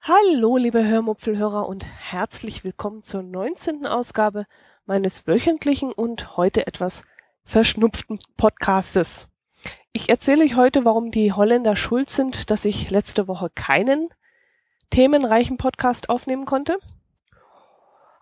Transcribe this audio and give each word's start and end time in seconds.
Hallo, 0.00 0.56
liebe 0.58 0.84
Hörmupfelhörer 0.84 1.66
und 1.66 1.84
herzlich 1.84 2.62
willkommen 2.62 3.02
zur 3.02 3.22
19. 3.22 3.86
Ausgabe 3.86 4.46
meines 4.86 5.26
wöchentlichen 5.26 5.92
und 5.92 6.36
heute 6.36 6.66
etwas 6.68 7.02
verschnupften 7.44 8.20
Podcastes. 8.36 9.28
Ich 9.92 10.08
erzähle 10.08 10.44
euch 10.44 10.54
heute, 10.54 10.84
warum 10.84 11.10
die 11.10 11.32
Holländer 11.32 11.74
schuld 11.74 12.10
sind, 12.10 12.50
dass 12.50 12.64
ich 12.64 12.90
letzte 12.90 13.26
Woche 13.26 13.50
keinen 13.54 14.08
themenreichen 14.90 15.56
Podcast 15.56 16.08
aufnehmen 16.10 16.44
konnte. 16.44 16.78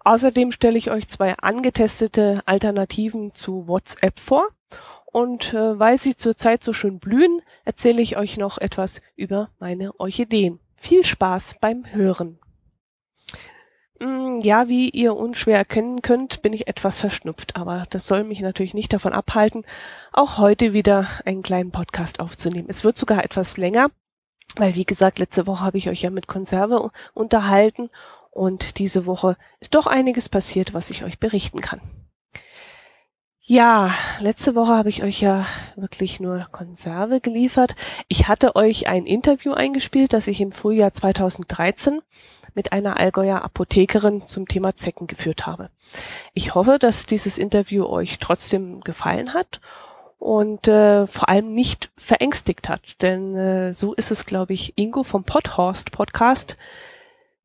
Außerdem 0.02 0.50
stelle 0.52 0.78
ich 0.78 0.90
euch 0.90 1.08
zwei 1.08 1.34
angetestete 1.34 2.42
Alternativen 2.46 3.32
zu 3.32 3.68
WhatsApp 3.68 4.18
vor. 4.18 4.48
Und 5.12 5.54
äh, 5.54 5.78
weil 5.78 5.98
sie 5.98 6.14
zurzeit 6.14 6.62
so 6.62 6.72
schön 6.72 7.00
blühen, 7.00 7.42
erzähle 7.64 8.00
ich 8.00 8.16
euch 8.16 8.36
noch 8.36 8.58
etwas 8.58 9.02
über 9.16 9.50
meine 9.58 9.98
Orchideen. 9.98 10.60
Viel 10.76 11.04
Spaß 11.04 11.56
beim 11.60 11.84
Hören. 11.92 12.38
Mm, 13.98 14.40
ja, 14.40 14.68
wie 14.68 14.88
ihr 14.88 15.14
unschwer 15.14 15.58
erkennen 15.58 16.00
könnt, 16.00 16.42
bin 16.42 16.52
ich 16.52 16.68
etwas 16.68 16.98
verschnupft, 16.98 17.56
aber 17.56 17.84
das 17.90 18.06
soll 18.06 18.24
mich 18.24 18.40
natürlich 18.40 18.72
nicht 18.72 18.92
davon 18.92 19.12
abhalten, 19.12 19.64
auch 20.12 20.38
heute 20.38 20.72
wieder 20.72 21.06
einen 21.26 21.42
kleinen 21.42 21.72
Podcast 21.72 22.20
aufzunehmen. 22.20 22.68
Es 22.70 22.82
wird 22.84 22.96
sogar 22.96 23.24
etwas 23.24 23.58
länger, 23.58 23.88
weil 24.56 24.74
wie 24.74 24.86
gesagt, 24.86 25.18
letzte 25.18 25.46
Woche 25.46 25.64
habe 25.64 25.76
ich 25.76 25.90
euch 25.90 26.02
ja 26.02 26.10
mit 26.10 26.28
Konserve 26.28 26.90
unterhalten 27.12 27.90
und 28.30 28.78
diese 28.78 29.06
Woche 29.06 29.36
ist 29.60 29.74
doch 29.74 29.86
einiges 29.86 30.28
passiert, 30.28 30.74
was 30.74 30.90
ich 30.90 31.04
euch 31.04 31.18
berichten 31.18 31.60
kann. 31.60 31.80
Ja, 33.42 33.92
letzte 34.20 34.54
Woche 34.54 34.74
habe 34.74 34.90
ich 34.90 35.02
euch 35.02 35.20
ja 35.20 35.44
wirklich 35.74 36.20
nur 36.20 36.46
Konserve 36.52 37.20
geliefert. 37.20 37.74
Ich 38.06 38.28
hatte 38.28 38.54
euch 38.54 38.86
ein 38.86 39.06
Interview 39.06 39.52
eingespielt, 39.54 40.12
das 40.12 40.28
ich 40.28 40.40
im 40.40 40.52
Frühjahr 40.52 40.92
2013 40.92 42.00
mit 42.54 42.72
einer 42.72 43.00
Allgäuer 43.00 43.42
Apothekerin 43.42 44.24
zum 44.24 44.46
Thema 44.46 44.76
Zecken 44.76 45.08
geführt 45.08 45.46
habe. 45.46 45.70
Ich 46.32 46.54
hoffe, 46.54 46.78
dass 46.78 47.06
dieses 47.06 47.38
Interview 47.38 47.86
euch 47.86 48.18
trotzdem 48.20 48.82
gefallen 48.82 49.34
hat 49.34 49.60
und 50.20 50.68
äh, 50.68 51.08
vor 51.08 51.28
allem 51.28 51.52
nicht 51.52 51.90
verängstigt 51.96 52.68
hat, 52.68 53.02
denn 53.02 53.36
äh, 53.36 53.72
so 53.72 53.94
ist 53.94 54.12
es, 54.12 54.26
glaube 54.26 54.52
ich, 54.52 54.74
Ingo 54.76 55.02
vom 55.02 55.24
Podhorst 55.24 55.90
Podcast 55.90 56.56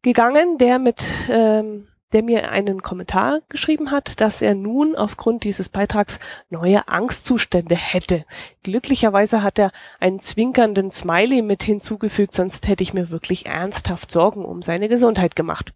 gegangen, 0.06 0.60
der 0.60 0.78
mit 0.78 1.04
ähm, 1.30 1.88
der 2.14 2.24
mir 2.24 2.50
einen 2.52 2.82
Kommentar 2.82 3.42
geschrieben 3.50 3.92
hat, 3.92 4.22
dass 4.22 4.42
er 4.42 4.56
nun 4.56 4.96
aufgrund 4.96 5.44
dieses 5.44 5.68
Beitrags 5.68 6.20
neue 6.50 6.88
Angstzustände 6.88 7.76
hätte. 7.76 8.24
Glücklicherweise 8.64 9.44
hat 9.44 9.60
er 9.60 9.72
einen 10.00 10.22
zwinkernden 10.22 10.92
Smiley 10.92 11.42
mit 11.42 11.64
hinzugefügt, 11.64 12.34
sonst 12.34 12.70
hätte 12.70 12.84
ich 12.84 12.94
mir 12.94 13.10
wirklich 13.10 13.48
ernsthaft 13.48 14.12
Sorgen 14.12 14.46
um 14.46 14.62
seine 14.62 14.88
Gesundheit 14.88 15.36
gemacht. 15.36 15.74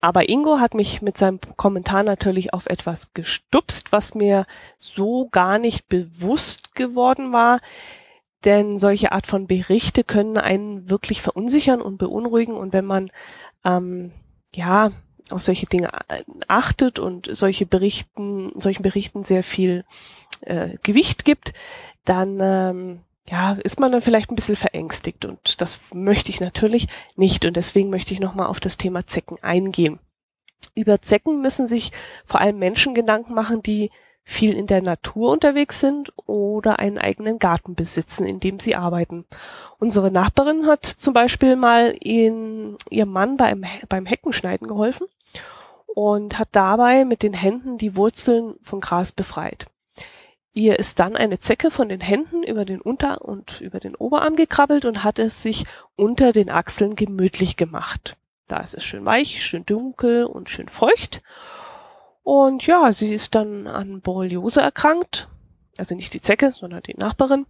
Aber 0.00 0.28
Ingo 0.28 0.60
hat 0.60 0.74
mich 0.74 1.02
mit 1.02 1.18
seinem 1.18 1.40
Kommentar 1.56 2.04
natürlich 2.04 2.54
auf 2.54 2.66
etwas 2.66 3.12
gestupst, 3.14 3.90
was 3.90 4.14
mir 4.14 4.46
so 4.78 5.28
gar 5.30 5.58
nicht 5.58 5.88
bewusst 5.88 6.76
geworden 6.76 7.32
war. 7.32 7.58
Denn 8.44 8.78
solche 8.78 9.12
Art 9.12 9.26
von 9.26 9.46
Berichte 9.46 10.04
können 10.04 10.36
einen 10.36 10.88
wirklich 10.88 11.22
verunsichern 11.22 11.80
und 11.80 11.98
beunruhigen. 11.98 12.54
Und 12.54 12.72
wenn 12.72 12.84
man 12.84 13.10
ähm, 13.64 14.12
ja 14.54 14.92
auf 15.30 15.42
solche 15.42 15.66
Dinge 15.66 15.90
achtet 16.46 16.98
und 16.98 17.28
solche 17.30 17.66
Berichten, 17.66 18.52
solchen 18.56 18.82
Berichten 18.82 19.24
sehr 19.24 19.42
viel 19.42 19.84
äh, 20.42 20.76
Gewicht 20.82 21.24
gibt, 21.24 21.52
dann 22.04 22.38
ähm, 22.40 23.00
ja, 23.30 23.58
ist 23.62 23.78
man 23.78 23.92
dann 23.92 24.00
vielleicht 24.00 24.30
ein 24.30 24.36
bisschen 24.36 24.56
verängstigt 24.56 25.24
und 25.26 25.60
das 25.60 25.78
möchte 25.92 26.30
ich 26.30 26.40
natürlich 26.40 26.88
nicht 27.16 27.44
und 27.44 27.56
deswegen 27.56 27.90
möchte 27.90 28.14
ich 28.14 28.20
nochmal 28.20 28.46
auf 28.46 28.60
das 28.60 28.78
Thema 28.78 29.06
Zecken 29.06 29.38
eingehen. 29.42 29.98
Über 30.74 31.02
Zecken 31.02 31.42
müssen 31.42 31.66
sich 31.66 31.92
vor 32.24 32.40
allem 32.40 32.58
Menschen 32.58 32.94
Gedanken 32.94 33.34
machen, 33.34 33.62
die 33.62 33.90
viel 34.28 34.54
in 34.54 34.66
der 34.66 34.82
Natur 34.82 35.32
unterwegs 35.32 35.80
sind 35.80 36.12
oder 36.26 36.78
einen 36.78 36.98
eigenen 36.98 37.38
Garten 37.38 37.74
besitzen, 37.74 38.26
in 38.26 38.40
dem 38.40 38.60
sie 38.60 38.76
arbeiten. 38.76 39.24
Unsere 39.78 40.10
Nachbarin 40.10 40.66
hat 40.66 40.84
zum 40.84 41.14
Beispiel 41.14 41.56
mal 41.56 41.94
in, 41.98 42.76
ihrem 42.90 43.10
Mann 43.10 43.38
beim, 43.38 43.64
beim 43.88 44.04
Heckenschneiden 44.04 44.68
geholfen 44.68 45.06
und 45.86 46.38
hat 46.38 46.50
dabei 46.52 47.06
mit 47.06 47.22
den 47.22 47.32
Händen 47.32 47.78
die 47.78 47.96
Wurzeln 47.96 48.56
von 48.60 48.80
Gras 48.82 49.12
befreit. 49.12 49.66
Ihr 50.52 50.78
ist 50.78 51.00
dann 51.00 51.16
eine 51.16 51.38
Zecke 51.38 51.70
von 51.70 51.88
den 51.88 52.02
Händen 52.02 52.42
über 52.42 52.66
den 52.66 52.82
Unter- 52.82 53.22
und 53.22 53.62
über 53.62 53.80
den 53.80 53.94
Oberarm 53.94 54.36
gekrabbelt 54.36 54.84
und 54.84 55.04
hat 55.04 55.18
es 55.18 55.40
sich 55.40 55.64
unter 55.96 56.32
den 56.32 56.50
Achseln 56.50 56.96
gemütlich 56.96 57.56
gemacht. 57.56 58.18
Da 58.46 58.58
ist 58.58 58.74
es 58.74 58.84
schön 58.84 59.06
weich, 59.06 59.42
schön 59.42 59.64
dunkel 59.64 60.26
und 60.26 60.50
schön 60.50 60.68
feucht. 60.68 61.22
Und 62.28 62.66
ja, 62.66 62.92
sie 62.92 63.14
ist 63.14 63.34
dann 63.34 63.66
an 63.66 64.02
Borreliose 64.02 64.60
erkrankt. 64.60 65.28
Also 65.78 65.94
nicht 65.94 66.12
die 66.12 66.20
Zecke, 66.20 66.52
sondern 66.52 66.82
die 66.82 66.92
Nachbarin. 66.92 67.46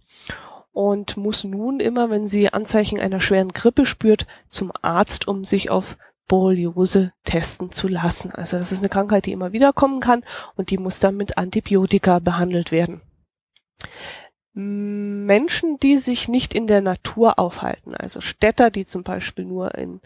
Und 0.71 1.17
muss 1.17 1.43
nun 1.43 1.81
immer, 1.81 2.09
wenn 2.09 2.29
sie 2.29 2.53
Anzeichen 2.53 2.97
einer 2.97 3.19
schweren 3.19 3.51
Grippe 3.51 3.85
spürt, 3.85 4.25
zum 4.47 4.71
Arzt, 4.81 5.27
um 5.27 5.43
sich 5.43 5.69
auf 5.69 5.97
Borreliose 6.29 7.11
testen 7.25 7.73
zu 7.73 7.89
lassen. 7.89 8.31
Also 8.31 8.57
das 8.57 8.71
ist 8.71 8.79
eine 8.79 8.87
Krankheit, 8.87 9.25
die 9.25 9.33
immer 9.33 9.51
wieder 9.51 9.73
kommen 9.73 9.99
kann 9.99 10.23
und 10.55 10.69
die 10.69 10.77
muss 10.77 11.01
dann 11.01 11.17
mit 11.17 11.37
Antibiotika 11.37 12.19
behandelt 12.19 12.71
werden. 12.71 13.01
Menschen, 14.53 15.77
die 15.79 15.97
sich 15.97 16.29
nicht 16.29 16.53
in 16.53 16.67
der 16.67 16.79
Natur 16.79 17.37
aufhalten, 17.37 17.95
also 17.95 18.21
Städter, 18.21 18.71
die 18.71 18.85
zum 18.85 19.03
Beispiel 19.03 19.43
nur 19.43 19.75
in 19.75 19.99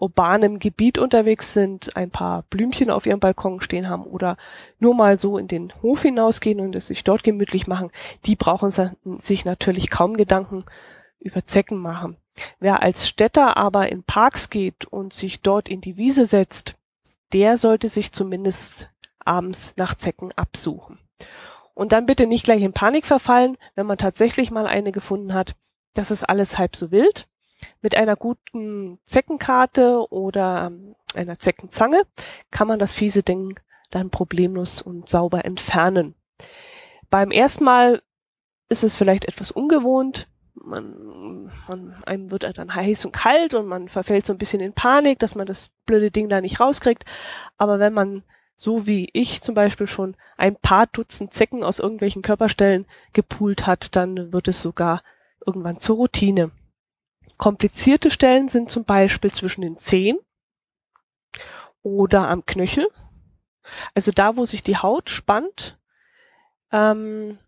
urbanem 0.00 0.58
Gebiet 0.58 0.98
unterwegs 0.98 1.52
sind, 1.52 1.96
ein 1.96 2.10
paar 2.10 2.42
Blümchen 2.50 2.90
auf 2.90 3.06
ihrem 3.06 3.20
Balkon 3.20 3.60
stehen 3.60 3.88
haben 3.88 4.04
oder 4.04 4.36
nur 4.78 4.94
mal 4.94 5.20
so 5.20 5.36
in 5.36 5.46
den 5.46 5.72
Hof 5.82 6.02
hinausgehen 6.02 6.60
und 6.60 6.74
es 6.74 6.86
sich 6.86 7.04
dort 7.04 7.22
gemütlich 7.22 7.66
machen, 7.66 7.90
die 8.24 8.36
brauchen 8.36 8.70
sich 9.18 9.44
natürlich 9.44 9.90
kaum 9.90 10.16
Gedanken 10.16 10.64
über 11.20 11.44
Zecken 11.44 11.78
machen. 11.78 12.16
Wer 12.58 12.82
als 12.82 13.06
Städter 13.06 13.56
aber 13.58 13.90
in 13.90 14.02
Parks 14.02 14.48
geht 14.48 14.86
und 14.86 15.12
sich 15.12 15.40
dort 15.40 15.68
in 15.68 15.82
die 15.82 15.98
Wiese 15.98 16.24
setzt, 16.24 16.76
der 17.32 17.58
sollte 17.58 17.88
sich 17.88 18.12
zumindest 18.12 18.90
abends 19.18 19.74
nach 19.76 19.94
Zecken 19.94 20.32
absuchen. 20.36 20.98
Und 21.74 21.92
dann 21.92 22.06
bitte 22.06 22.26
nicht 22.26 22.44
gleich 22.44 22.62
in 22.62 22.72
Panik 22.72 23.06
verfallen, 23.06 23.56
wenn 23.74 23.86
man 23.86 23.98
tatsächlich 23.98 24.50
mal 24.50 24.66
eine 24.66 24.92
gefunden 24.92 25.34
hat. 25.34 25.54
Das 25.94 26.10
ist 26.10 26.28
alles 26.28 26.58
halb 26.58 26.76
so 26.76 26.90
wild. 26.90 27.26
Mit 27.82 27.96
einer 27.96 28.16
guten 28.16 28.98
Zeckenkarte 29.04 30.10
oder 30.10 30.66
ähm, 30.66 30.94
einer 31.14 31.38
Zeckenzange 31.38 32.02
kann 32.50 32.68
man 32.68 32.78
das 32.78 32.92
fiese 32.92 33.22
Ding 33.22 33.58
dann 33.90 34.10
problemlos 34.10 34.82
und 34.82 35.08
sauber 35.08 35.44
entfernen. 35.44 36.14
Beim 37.10 37.30
ersten 37.30 37.64
Mal 37.64 38.02
ist 38.68 38.84
es 38.84 38.96
vielleicht 38.96 39.24
etwas 39.26 39.50
ungewohnt. 39.50 40.28
Man, 40.54 41.50
man, 41.68 41.94
einem 42.04 42.30
wird 42.30 42.44
dann 42.56 42.74
heiß 42.74 43.04
und 43.04 43.12
kalt 43.12 43.54
und 43.54 43.66
man 43.66 43.88
verfällt 43.88 44.26
so 44.26 44.32
ein 44.32 44.38
bisschen 44.38 44.60
in 44.60 44.72
Panik, 44.72 45.18
dass 45.18 45.34
man 45.34 45.46
das 45.46 45.70
blöde 45.86 46.10
Ding 46.10 46.28
da 46.28 46.40
nicht 46.40 46.60
rauskriegt. 46.60 47.04
Aber 47.56 47.78
wenn 47.78 47.92
man 47.92 48.22
so 48.56 48.86
wie 48.86 49.08
ich 49.14 49.40
zum 49.40 49.54
Beispiel 49.54 49.86
schon 49.86 50.16
ein 50.36 50.54
paar 50.54 50.86
Dutzend 50.86 51.32
Zecken 51.32 51.64
aus 51.64 51.78
irgendwelchen 51.78 52.20
Körperstellen 52.20 52.86
gepult 53.14 53.66
hat, 53.66 53.96
dann 53.96 54.34
wird 54.34 54.48
es 54.48 54.60
sogar 54.60 55.02
irgendwann 55.46 55.80
zur 55.80 55.96
Routine. 55.96 56.50
Komplizierte 57.40 58.10
Stellen 58.10 58.48
sind 58.48 58.68
zum 58.68 58.84
Beispiel 58.84 59.32
zwischen 59.32 59.62
den 59.62 59.78
Zehen 59.78 60.18
oder 61.82 62.28
am 62.28 62.44
Knöchel. 62.44 62.86
Also 63.94 64.12
da, 64.12 64.36
wo 64.36 64.44
sich 64.44 64.62
die 64.62 64.76
Haut 64.76 65.08
spannt, 65.08 65.78
ähm, 66.70 67.38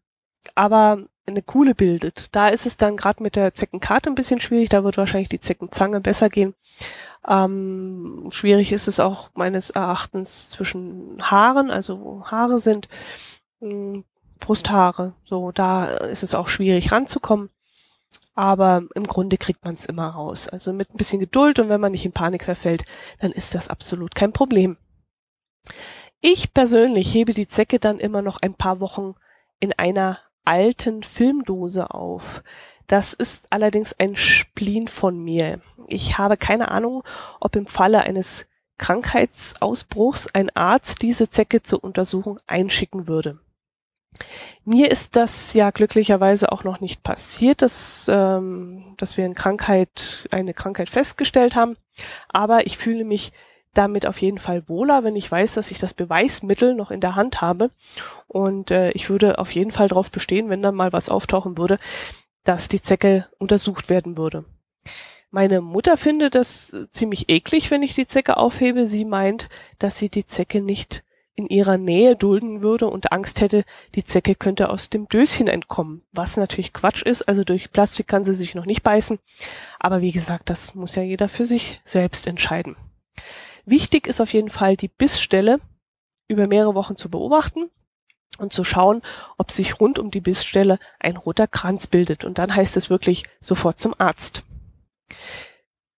aber 0.55 1.05
eine 1.27 1.43
Kuhle 1.43 1.75
bildet. 1.75 2.35
Da 2.35 2.49
ist 2.49 2.65
es 2.65 2.79
dann 2.79 2.97
gerade 2.97 3.23
mit 3.23 3.37
der 3.37 3.53
Zeckenkarte 3.53 4.09
ein 4.09 4.15
bisschen 4.15 4.41
schwierig. 4.41 4.71
Da 4.71 4.83
wird 4.83 4.97
wahrscheinlich 4.97 5.29
die 5.29 5.41
Zeckenzange 5.41 6.01
besser 6.01 6.31
gehen. 6.31 6.55
Ähm, 7.29 8.29
schwierig 8.31 8.73
ist 8.73 8.89
es 8.89 8.99
auch 8.99 9.29
meines 9.35 9.69
Erachtens 9.69 10.49
zwischen 10.49 11.19
Haaren, 11.21 11.71
also 11.71 12.01
wo 12.01 12.25
Haare 12.25 12.61
sind, 12.61 12.89
mh, 13.61 13.69
hm, 13.69 14.05
Brusthaare. 14.41 15.13
So, 15.27 15.53
da 15.53 15.85
ist 15.85 16.23
es 16.23 16.33
auch 16.33 16.49
schwierig 16.49 16.93
ranzukommen 16.93 17.51
aber 18.35 18.85
im 18.95 19.05
Grunde 19.05 19.37
kriegt 19.37 19.65
man 19.65 19.75
es 19.75 19.87
immer 19.87 20.09
raus. 20.09 20.49
Also 20.49 20.73
mit 20.73 20.91
ein 20.91 20.97
bisschen 20.97 21.21
Geduld 21.21 21.59
und 21.59 21.69
wenn 21.69 21.81
man 21.81 21.93
nicht 21.93 22.05
in 22.05 22.13
Panik 22.13 22.45
verfällt, 22.45 22.85
dann 23.21 23.33
ist 23.33 23.55
das 23.55 23.69
absolut 23.69 24.15
kein 24.15 24.33
Problem. 24.33 24.77
Ich 26.21 26.55
persönlich 26.55 27.13
hebe 27.15 27.33
die 27.33 27.47
Zecke 27.47 27.79
dann 27.79 27.99
immer 27.99 28.23
noch 28.23 28.41
ein 28.41 28.55
paar 28.55 28.81
Wochen 28.81 29.15
in 29.61 29.73
einer 29.73 30.19
alten 30.45 31.03
Filmdose 31.03 31.91
auf. 31.91 32.43
Das 32.87 33.13
ist 33.13 33.47
allerdings 33.51 33.95
ein 33.99 34.17
Spleen 34.17 34.89
von 34.89 35.19
mir. 35.19 35.61
Ich 35.89 36.19
habe 36.19 36.37
keine 36.37 36.71
Ahnung, 36.71 37.05
ob 37.41 37.57
im 37.57 37.67
Falle 37.67 38.01
eines 38.01 38.47
Krankheitsausbruchs 38.79 40.29
ein 40.35 40.51
Arzt 40.51 41.03
diese 41.03 41.31
Zecke 41.31 41.63
zur 41.63 41.85
Untersuchung 41.85 42.39
einschicken 42.47 43.07
würde. 43.07 43.39
Mir 44.65 44.91
ist 44.91 45.17
das 45.17 45.55
ja 45.55 45.71
glücklicherweise 45.71 46.53
auch 46.53 46.65
noch 46.65 46.81
nicht 46.81 47.03
passiert, 47.03 47.63
dass, 47.63 48.07
ähm, 48.09 48.95
dass 48.99 49.17
wir 49.17 49.25
eine 49.25 49.35
Krankheit, 49.35 50.29
eine 50.31 50.55
Krankheit 50.55 50.89
festgestellt 50.89 51.57
haben. 51.57 51.77
Aber 52.29 52.67
ich 52.67 52.79
fühle 52.79 53.05
mich 53.05 53.33
damit 53.75 54.07
auf 54.07 54.21
jeden 54.21 54.39
Fall 54.39 54.69
wohler, 54.69 55.03
wenn 55.03 55.17
ich 55.17 55.31
weiß, 55.31 55.55
dass 55.55 55.71
ich 55.71 55.79
das 55.79 55.95
Beweismittel 55.95 56.75
noch 56.75 56.91
in 56.91 57.01
der 57.01 57.17
Hand 57.17 57.41
habe. 57.41 57.71
Und 58.29 58.71
äh, 58.71 58.91
ich 58.93 59.09
würde 59.09 59.39
auf 59.39 59.51
jeden 59.53 59.71
Fall 59.71 59.89
darauf 59.89 60.11
bestehen, 60.11 60.51
wenn 60.51 60.63
dann 60.63 60.75
mal 60.75 60.93
was 60.93 61.09
auftauchen 61.09 61.57
würde, 61.59 61.79
dass 62.45 62.69
die 62.69 62.83
Zecke 62.83 63.29
untersucht 63.39 63.89
werden 63.89 64.17
würde. 64.17 64.45
Meine 65.31 65.63
Mutter 65.63 65.97
findet 65.97 66.35
das 66.35 66.77
ziemlich 66.91 67.31
eklig, 67.31 67.71
wenn 67.71 67.83
ich 67.83 67.95
die 67.95 68.07
Zecke 68.07 68.37
aufhebe. 68.37 68.87
Sie 68.87 69.07
meint, 69.07 69.49
dass 69.79 69.97
sie 69.97 70.11
die 70.11 70.27
Zecke 70.27 70.61
nicht 70.61 71.03
in 71.35 71.47
ihrer 71.47 71.79
Nähe 71.79 72.15
dulden 72.15 72.63
würde 72.63 72.89
und 72.89 73.13
Angst 73.13 73.41
hätte, 73.41 73.65
die 73.95 74.05
Zecke 74.05 74.35
könnte 74.35 74.69
aus 74.69 74.91
dem 74.91 75.09
Döschen 75.09 75.49
entkommen. 75.49 76.03
Was 76.13 76.37
natürlich 76.37 76.73
Quatsch 76.73 77.03
ist, 77.03 77.23
also 77.23 77.43
durch 77.45 77.73
Plastik 77.73 78.07
kann 78.07 78.25
sie 78.25 78.35
sich 78.35 78.55
noch 78.55 78.67
nicht 78.67 78.83
beißen. 78.83 79.19
Aber 79.79 80.03
wie 80.03 80.13
gesagt, 80.13 80.51
das 80.51 80.75
muss 80.75 80.95
ja 80.95 81.03
jeder 81.03 81.29
für 81.29 81.47
sich 81.47 81.81
selbst 81.85 82.27
entscheiden. 82.27 82.77
Wichtig 83.65 84.07
ist 84.07 84.21
auf 84.21 84.33
jeden 84.33 84.51
Fall 84.51 84.77
die 84.77 84.89
Bissstelle 84.89 85.61
über 86.29 86.47
mehrere 86.47 86.75
Wochen 86.75 86.97
zu 86.97 87.09
beobachten 87.11 87.71
und 88.39 88.53
zu 88.53 88.65
schauen, 88.65 89.03
ob 89.39 89.51
sich 89.51 89.81
rund 89.81 89.99
um 89.99 90.11
die 90.11 90.21
Bissstelle 90.21 90.79
ein 90.99 91.17
roter 91.17 91.47
Kranz 91.47 91.87
bildet. 91.87 92.25
Und 92.25 92.39
dann 92.39 92.55
heißt 92.55 92.77
es 92.77 92.91
wirklich 92.91 93.25
sofort 93.41 93.79
zum 93.79 93.95
Arzt. 93.99 94.45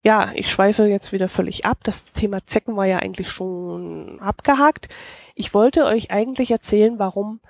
Ja, 0.04 0.32
ich 0.34 0.50
schweife 0.50 0.84
jetzt 0.84 1.12
wieder 1.12 1.30
völlig 1.30 1.64
ab. 1.64 1.78
Das 1.82 2.12
Thema 2.12 2.46
Zecken 2.46 2.76
war 2.76 2.84
ja 2.84 2.98
eigentlich 2.98 3.30
schon 3.30 4.20
abgehakt. 4.20 4.94
Ich 5.34 5.54
wollte 5.54 5.86
euch 5.86 6.10
eigentlich 6.10 6.50
erzählen, 6.50 6.98
warum 6.98 7.40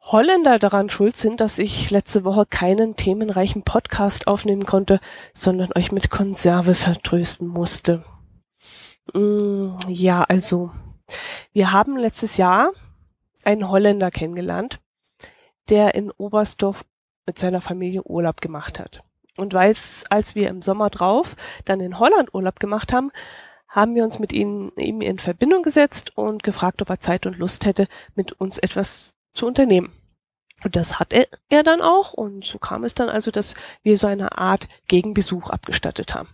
Holländer 0.00 0.58
daran 0.58 0.90
schuld 0.90 1.16
sind, 1.16 1.40
dass 1.40 1.60
ich 1.60 1.90
letzte 1.90 2.24
Woche 2.24 2.44
keinen 2.44 2.96
themenreichen 2.96 3.62
Podcast 3.62 4.26
aufnehmen 4.26 4.66
konnte, 4.66 4.98
sondern 5.32 5.70
euch 5.76 5.92
mit 5.92 6.10
Konserve 6.10 6.74
vertrösten 6.74 7.46
musste. 7.46 8.04
Mm, 9.14 9.76
ja, 9.86 10.24
also, 10.24 10.72
wir 11.52 11.70
haben 11.70 11.96
letztes 11.96 12.36
Jahr 12.36 12.72
einen 13.44 13.68
Holländer 13.68 14.10
kennengelernt, 14.10 14.80
der 15.68 15.94
in 15.94 16.10
Oberstdorf 16.10 16.84
mit 17.26 17.38
seiner 17.38 17.60
Familie 17.60 18.02
Urlaub 18.02 18.40
gemacht 18.40 18.80
hat. 18.80 19.04
Und 19.40 19.54
weiß, 19.54 20.04
als 20.10 20.34
wir 20.34 20.48
im 20.48 20.60
Sommer 20.60 20.90
drauf 20.90 21.34
dann 21.64 21.80
in 21.80 21.98
Holland 21.98 22.34
Urlaub 22.34 22.60
gemacht 22.60 22.92
haben, 22.92 23.10
haben 23.68 23.94
wir 23.94 24.04
uns 24.04 24.18
mit 24.18 24.32
ihm, 24.32 24.72
ihm 24.76 25.00
in 25.00 25.18
Verbindung 25.18 25.62
gesetzt 25.62 26.16
und 26.16 26.42
gefragt, 26.42 26.82
ob 26.82 26.90
er 26.90 27.00
Zeit 27.00 27.24
und 27.24 27.38
Lust 27.38 27.64
hätte, 27.64 27.88
mit 28.14 28.32
uns 28.32 28.58
etwas 28.58 29.14
zu 29.32 29.46
unternehmen. 29.46 29.92
Und 30.62 30.76
das 30.76 30.98
hat 30.98 31.12
er, 31.12 31.26
er 31.48 31.62
dann 31.62 31.80
auch. 31.80 32.12
Und 32.12 32.44
so 32.44 32.58
kam 32.58 32.84
es 32.84 32.94
dann 32.94 33.08
also, 33.08 33.30
dass 33.30 33.54
wir 33.82 33.96
so 33.96 34.06
eine 34.06 34.36
Art 34.36 34.68
Gegenbesuch 34.88 35.48
abgestattet 35.48 36.14
haben. 36.14 36.28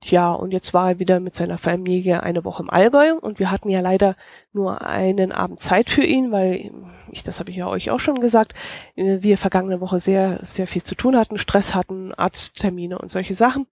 Tja, 0.00 0.32
und 0.32 0.52
jetzt 0.52 0.74
war 0.74 0.90
er 0.90 0.98
wieder 0.98 1.20
mit 1.20 1.34
seiner 1.34 1.56
Familie 1.56 2.22
eine 2.22 2.44
Woche 2.44 2.62
im 2.62 2.70
Allgäu 2.70 3.14
und 3.14 3.38
wir 3.38 3.50
hatten 3.50 3.70
ja 3.70 3.80
leider 3.80 4.14
nur 4.52 4.82
einen 4.82 5.32
Abend 5.32 5.60
Zeit 5.60 5.88
für 5.88 6.04
ihn, 6.04 6.30
weil 6.32 6.70
ich, 7.10 7.22
das 7.22 7.40
habe 7.40 7.50
ich 7.50 7.56
ja 7.56 7.66
euch 7.66 7.90
auch 7.90 8.00
schon 8.00 8.20
gesagt, 8.20 8.52
wir 8.94 9.38
vergangene 9.38 9.80
Woche 9.80 9.98
sehr, 9.98 10.38
sehr 10.42 10.66
viel 10.66 10.82
zu 10.82 10.94
tun 10.94 11.16
hatten, 11.16 11.38
Stress 11.38 11.74
hatten, 11.74 12.12
Arzttermine 12.14 12.98
und 12.98 13.10
solche 13.10 13.34
Sachen. 13.34 13.66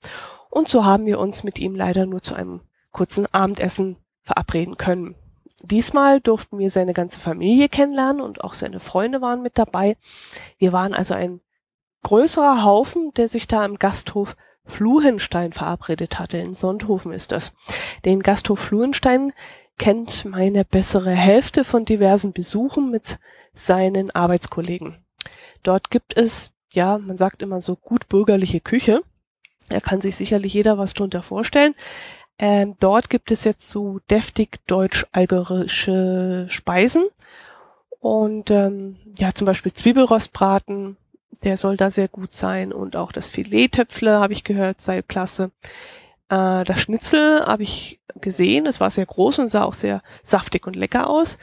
Und 0.48 0.68
so 0.68 0.84
haben 0.84 1.04
wir 1.04 1.18
uns 1.18 1.44
mit 1.44 1.58
ihm 1.58 1.74
leider 1.74 2.06
nur 2.06 2.22
zu 2.22 2.34
einem 2.34 2.60
kurzen 2.92 3.26
Abendessen 3.32 3.96
verabreden 4.22 4.78
können. 4.78 5.16
Diesmal 5.62 6.20
durften 6.20 6.58
wir 6.58 6.70
seine 6.70 6.94
ganze 6.94 7.18
Familie 7.18 7.68
kennenlernen 7.68 8.22
und 8.22 8.42
auch 8.44 8.54
seine 8.54 8.80
Freunde 8.80 9.20
waren 9.20 9.42
mit 9.42 9.58
dabei. 9.58 9.96
Wir 10.58 10.72
waren 10.72 10.94
also 10.94 11.14
ein 11.14 11.40
größerer 12.02 12.64
Haufen, 12.64 13.12
der 13.14 13.28
sich 13.28 13.46
da 13.46 13.64
im 13.64 13.78
Gasthof 13.78 14.36
Fluhenstein 14.64 15.52
verabredet 15.52 16.18
hatte. 16.18 16.38
In 16.38 16.54
Sonthofen 16.54 17.12
ist 17.12 17.32
das. 17.32 17.52
Den 18.04 18.20
Gasthof 18.20 18.58
Fluhenstein 18.58 19.32
kennt 19.78 20.24
meine 20.24 20.64
bessere 20.64 21.10
Hälfte 21.10 21.64
von 21.64 21.84
diversen 21.84 22.32
Besuchen 22.32 22.90
mit 22.90 23.18
seinen 23.52 24.10
Arbeitskollegen. 24.10 25.04
Dort 25.62 25.90
gibt 25.90 26.16
es, 26.16 26.52
ja, 26.70 26.98
man 26.98 27.16
sagt 27.16 27.42
immer 27.42 27.60
so 27.60 27.76
gut 27.76 28.08
bürgerliche 28.08 28.60
Küche. 28.60 29.02
Da 29.68 29.80
kann 29.80 30.00
sich 30.00 30.16
sicherlich 30.16 30.54
jeder 30.54 30.78
was 30.78 30.94
drunter 30.94 31.22
vorstellen. 31.22 31.74
Ähm, 32.38 32.76
dort 32.80 33.10
gibt 33.10 33.30
es 33.30 33.44
jetzt 33.44 33.68
so 33.70 34.00
deftig 34.10 34.60
deutsch-algerische 34.66 36.46
Speisen. 36.48 37.06
Und 38.00 38.50
ähm, 38.50 38.96
ja, 39.18 39.32
zum 39.32 39.46
Beispiel 39.46 39.72
Zwiebelrostbraten, 39.72 40.96
der 41.42 41.56
soll 41.56 41.76
da 41.76 41.90
sehr 41.90 42.08
gut 42.08 42.32
sein. 42.32 42.72
Und 42.72 42.96
auch 42.96 43.12
das 43.12 43.28
Filet-Töpfle, 43.28 44.20
habe 44.20 44.32
ich 44.32 44.44
gehört, 44.44 44.80
sei 44.80 45.02
klasse. 45.02 45.50
Äh, 46.28 46.64
das 46.64 46.80
Schnitzel 46.80 47.44
habe 47.44 47.62
ich 47.62 48.00
gesehen. 48.20 48.66
Es 48.66 48.80
war 48.80 48.90
sehr 48.90 49.06
groß 49.06 49.40
und 49.40 49.48
sah 49.48 49.64
auch 49.64 49.74
sehr 49.74 50.02
saftig 50.22 50.66
und 50.66 50.76
lecker 50.76 51.08
aus. 51.08 51.38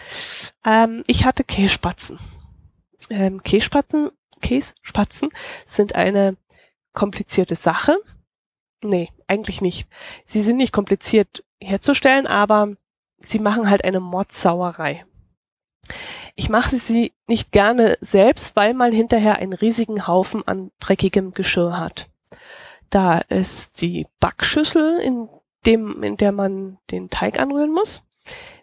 Ähm, 0.66 1.04
ich 1.08 1.26
hatte 1.26 1.44
Kässpatzen. 1.44 2.20
Ähm, 3.10 3.44
Kässpatzen, 3.44 4.12
Kässpatzen 4.42 5.30
sind 5.66 5.96
eine 5.96 6.38
komplizierte 6.94 7.56
Sache. 7.56 7.98
Nee, 8.84 9.10
eigentlich 9.28 9.62
nicht. 9.62 9.88
Sie 10.26 10.42
sind 10.42 10.58
nicht 10.58 10.74
kompliziert 10.74 11.44
herzustellen, 11.60 12.26
aber 12.26 12.76
sie 13.20 13.40
machen 13.40 13.70
halt 13.70 13.84
eine 13.84 14.00
Mordsauerei. 14.00 15.06
Ich 16.36 16.50
mache 16.50 16.76
sie 16.76 17.14
nicht 17.28 17.52
gerne 17.52 17.98
selbst, 18.02 18.56
weil 18.56 18.74
man 18.74 18.92
hinterher 18.92 19.38
einen 19.38 19.54
riesigen 19.54 20.08
Haufen 20.08 20.48
an 20.48 20.72
dreckigem 20.80 21.34
Geschirr 21.34 21.78
hat. 21.78 22.10
Da 22.90 23.20
ist 23.20 23.82
die 23.82 24.08
Backschüssel, 24.20 25.00
in 25.00 25.30
dem, 25.66 26.04
in 26.04 26.18
der 26.18 26.32
man 26.32 26.78
den 26.90 27.10
Teig 27.10 27.40
anrühren 27.40 27.72
muss, 27.72 28.04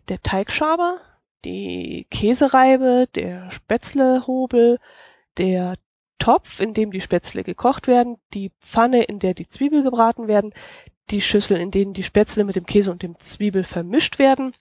der 0.08 0.20
Teigschaber, 0.20 1.00
die 1.44 2.06
Käsereibe, 2.10 3.08
der 3.14 3.50
Spätzlehobel, 3.50 4.78
der 5.36 5.76
Topf, 6.18 6.60
in 6.60 6.74
dem 6.74 6.90
die 6.90 7.00
Spätzle 7.00 7.44
gekocht 7.44 7.86
werden, 7.86 8.18
die 8.34 8.50
Pfanne, 8.60 9.04
in 9.04 9.18
der 9.20 9.34
die 9.34 9.48
Zwiebel 9.48 9.82
gebraten 9.82 10.26
werden, 10.26 10.52
die 11.10 11.20
Schüssel, 11.20 11.58
in 11.58 11.70
denen 11.70 11.94
die 11.94 12.02
Spätzle 12.02 12.44
mit 12.44 12.56
dem 12.56 12.66
Käse 12.66 12.90
und 12.90 13.02
dem 13.02 13.18
Zwiebel 13.18 13.62
vermischt 13.62 14.18
werden, 14.18 14.52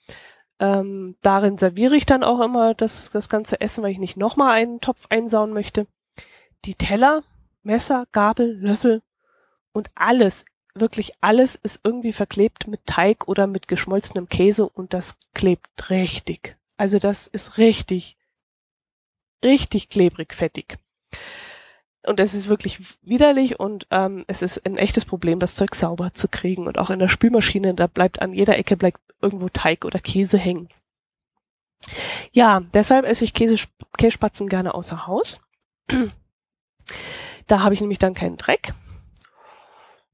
ähm, 0.60 1.16
darin 1.22 1.58
serviere 1.58 1.96
ich 1.96 2.06
dann 2.06 2.24
auch 2.24 2.40
immer 2.42 2.74
das, 2.74 3.10
das 3.10 3.30
ganze 3.30 3.62
Essen, 3.62 3.84
weil 3.84 3.92
ich 3.92 4.00
nicht 4.00 4.18
nochmal 4.18 4.54
einen 4.54 4.82
Topf 4.82 5.06
einsauen 5.10 5.54
möchte. 5.54 5.88
Die 6.66 6.76
Teller, 6.76 7.24
Messer, 7.64 8.08
Gabel, 8.12 8.58
Löffel 8.60 9.02
und 9.72 9.90
alles, 9.94 10.46
wirklich 10.74 11.14
alles 11.22 11.56
ist 11.56 11.82
irgendwie 11.84 12.14
verklebt 12.14 12.68
mit 12.68 12.86
Teig 12.86 13.28
oder 13.28 13.48
mit 13.48 13.68
geschmolzenem 13.68 14.30
Käse 14.30 14.68
und 14.68 14.94
das 14.94 15.18
klebt 15.34 15.90
richtig. 15.90 16.58
Also 16.78 17.00
das 17.00 17.28
ist 17.28 17.58
richtig, 17.58 18.18
richtig 19.44 19.90
klebrig, 19.90 20.34
fettig. 20.34 20.78
Und 22.08 22.22
es 22.22 22.34
ist 22.34 22.48
wirklich 22.48 22.80
widerlich 23.02 23.60
und 23.60 23.86
ähm, 23.92 24.24
es 24.28 24.42
ist 24.42 24.66
ein 24.66 24.78
echtes 24.78 25.04
Problem, 25.04 25.40
das 25.40 25.56
Zeug 25.56 25.76
sauber 25.76 26.14
zu 26.14 26.30
kriegen. 26.30 26.66
Und 26.66 26.78
auch 26.78 26.90
in 26.90 27.00
der 27.00 27.10
Spülmaschine, 27.10 27.74
da 27.74 27.88
bleibt 27.88 28.22
an 28.22 28.32
jeder 28.32 28.58
Ecke 28.58 28.78
bleibt 28.78 29.02
irgendwo 29.22 29.50
Teig 29.50 29.84
oder 29.84 30.00
Käse 30.00 30.38
hängen. 30.38 30.70
Ja, 32.32 32.62
deshalb 32.74 33.06
esse 33.06 33.26
ich 33.26 33.34
Käse, 33.34 33.68
Kässpatzen 33.98 34.48
gerne 34.48 34.74
außer 34.74 35.06
Haus. 35.06 35.42
da 37.48 37.60
habe 37.60 37.74
ich 37.74 37.82
nämlich 37.82 38.00
dann 38.00 38.14
keinen 38.14 38.38
Dreck. 38.38 38.74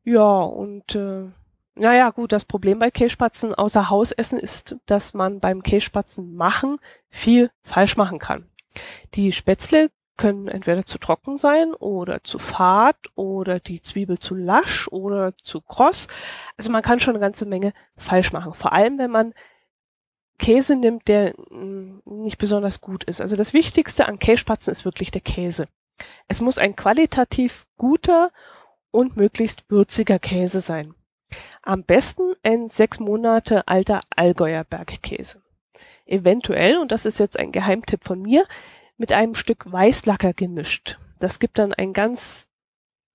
Ja, 0.04 0.40
und 0.40 0.96
äh, 0.96 1.30
naja, 1.76 2.10
gut, 2.10 2.32
das 2.32 2.46
Problem 2.46 2.80
bei 2.80 2.90
Kässpatzen 2.90 3.54
außer 3.54 3.92
Haus 3.92 4.12
essen 4.12 4.40
ist, 4.40 4.78
dass 4.88 5.14
man 5.14 5.40
beim 5.40 5.62
Kässpatzen 5.62 6.34
machen 6.34 6.80
viel 7.10 7.52
falsch 7.62 7.98
machen 7.98 8.18
kann. 8.18 8.50
Die 9.14 9.32
Spätzle 9.32 9.92
können 10.18 10.48
entweder 10.48 10.86
zu 10.86 10.98
trocken 10.98 11.38
sein 11.38 11.74
oder 11.74 12.24
zu 12.24 12.38
fad 12.40 12.98
oder 13.16 13.60
die 13.60 13.82
Zwiebel 13.82 14.20
zu 14.20 14.36
lasch 14.36 14.88
oder 14.90 15.36
zu 15.38 15.62
kross. 15.62 16.08
Also 16.58 16.72
man 16.72 16.84
kann 16.84 17.00
schon 17.00 17.16
eine 17.16 17.22
ganze 17.22 17.46
Menge 17.46 17.74
falsch 17.98 18.32
machen. 18.32 18.54
Vor 18.54 18.74
allem, 18.74 18.98
wenn 19.00 19.12
man 19.12 19.34
Käse 20.38 20.76
nimmt, 20.76 21.08
der 21.08 21.34
mm, 21.50 22.02
nicht 22.06 22.38
besonders 22.38 22.82
gut 22.82 23.04
ist. 23.06 23.22
Also 23.22 23.36
das 23.36 23.54
Wichtigste 23.54 24.08
an 24.08 24.20
Kässpatzen 24.20 24.72
ist 24.72 24.86
wirklich 24.86 25.12
der 25.12 25.22
Käse. 25.22 25.68
Es 26.28 26.42
muss 26.42 26.58
ein 26.58 26.76
qualitativ 26.76 27.66
guter 27.78 28.32
und 28.92 29.16
möglichst 29.16 29.70
würziger 29.70 30.20
Käse 30.20 30.60
sein. 30.60 30.94
Am 31.62 31.84
besten 31.84 32.34
ein 32.44 32.70
sechs 32.70 33.00
Monate 33.00 33.68
alter 33.68 34.02
Allgäuer 34.16 34.64
Bergkäse. 34.64 35.42
Eventuell, 36.06 36.78
und 36.78 36.92
das 36.92 37.06
ist 37.06 37.20
jetzt 37.20 37.40
ein 37.40 37.52
Geheimtipp 37.52 38.04
von 38.04 38.22
mir, 38.22 38.46
mit 38.98 39.12
einem 39.12 39.36
Stück 39.36 39.72
Weißlacker 39.72 40.34
gemischt. 40.34 41.00
Das 41.20 41.40
gibt 41.40 41.60
dann 41.60 41.74
ein 41.74 41.94
ganz 41.94 42.48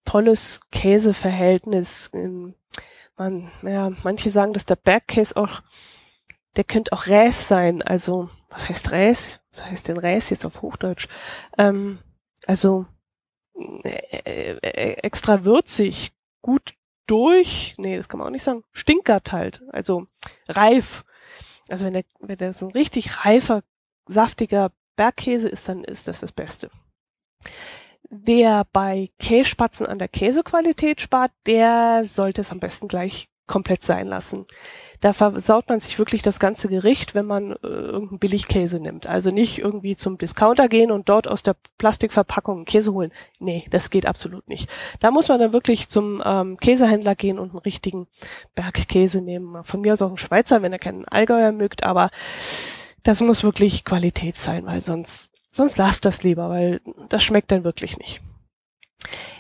tolles 0.05 0.61
Käseverhältnis. 0.73 2.11
Man, 3.17 3.51
ja, 3.63 3.91
manche 4.03 4.31
sagen, 4.31 4.53
dass 4.53 4.65
der 4.65 4.77
Bergkäse 4.77 5.37
auch 5.37 5.63
der 6.59 6.65
könnte 6.65 6.93
auch 6.93 7.07
Räs 7.07 7.49
sein. 7.49 7.83
Also, 7.83 8.29
was 8.51 8.69
heißt 8.69 8.91
Räs? 8.91 9.41
Was 9.51 9.65
heißt 9.65 9.89
denn 9.89 9.97
Räs 9.97 10.29
jetzt 10.29 10.45
auf 10.45 10.61
Hochdeutsch? 10.61 11.09
Ähm, 11.57 12.01
also, 12.47 12.87
äh, 13.85 14.59
äh, 14.61 14.93
extra 15.03 15.45
würzig, 15.45 16.13
gut 16.43 16.75
durch, 17.07 17.75
nee, 17.79 17.97
das 17.97 18.09
kann 18.09 18.19
man 18.19 18.27
auch 18.27 18.33
nicht 18.33 18.43
sagen, 18.43 18.65
stinkert 18.73 19.33
halt, 19.33 19.63
also 19.73 20.07
reif. 20.49 21.05
Also 21.69 21.87
wenn 21.87 21.95
der, 21.95 22.05
wenn 22.21 22.39
der 22.39 22.53
so 22.53 22.67
ein 22.67 22.73
richtig 22.73 23.25
reifer, 23.25 23.63
saftiger 24.07 24.73
Bergkäse 24.99 25.49
ist, 25.49 25.69
dann 25.69 25.85
ist 25.85 26.09
das 26.09 26.21
das 26.21 26.33
Beste. 26.33 26.71
Wer 28.11 28.67
bei 28.73 29.09
Kässpatzen 29.19 29.87
an 29.87 29.99
der 29.99 30.09
Käsequalität 30.09 31.01
spart, 31.01 31.31
der 31.47 32.05
sollte 32.07 32.43
es 32.43 32.51
am 32.51 32.61
besten 32.61 32.89
gleich 32.89 33.29
komplett 33.47 33.83
sein 33.83 34.07
lassen. 34.07 34.47
Da 35.01 35.13
versaut 35.13 35.69
man 35.69 35.79
sich 35.79 35.99
wirklich 35.99 36.23
das 36.23 36.41
ganze 36.41 36.69
Gericht, 36.69 37.15
wenn 37.15 37.25
man 37.25 37.53
äh, 37.53 37.57
irgendeinen 37.67 38.19
Billigkäse 38.19 38.81
nimmt. 38.81 39.07
Also 39.07 39.31
nicht 39.31 39.59
irgendwie 39.59 39.97
zum 39.97 40.19
Discounter 40.19 40.69
gehen 40.69 40.91
und 40.91 41.09
dort 41.09 41.29
aus 41.29 41.43
der 41.43 41.55
Plastikverpackung 41.79 42.65
Käse 42.65 42.93
holen. 42.93 43.13
Nee, 43.39 43.65
das 43.71 43.91
geht 43.91 44.07
absolut 44.07 44.49
nicht. 44.49 44.69
Da 44.99 45.11
muss 45.11 45.29
man 45.29 45.39
dann 45.39 45.53
wirklich 45.53 45.89
zum 45.89 46.23
ähm, 46.25 46.57
Käsehändler 46.59 47.15
gehen 47.15 47.39
und 47.39 47.51
einen 47.51 47.59
richtigen 47.61 48.09
Bergkäse 48.57 49.21
nehmen. 49.21 49.63
Von 49.65 49.83
mir 49.83 49.93
aus 49.93 50.03
auch 50.03 50.09
einen 50.09 50.19
Schweizer, 50.19 50.63
wenn 50.63 50.73
er 50.73 50.81
keinen 50.81 51.05
Allgäuer 51.07 51.53
mögt, 51.53 51.85
aber 51.85 52.11
das 53.09 53.23
muss 53.23 53.43
wirklich 53.43 53.87
Qualität 53.87 54.37
sein, 54.37 54.67
weil 54.67 54.83
sonst, 54.83 55.31
sonst 55.51 55.79
lasst 55.79 56.05
das 56.05 56.25
lieber, 56.25 56.51
weil 56.51 56.83
das 57.09 57.25
schmeckt 57.25 57.51
dann 57.51 57.65
wirklich 57.65 57.97
nicht. 57.97 58.21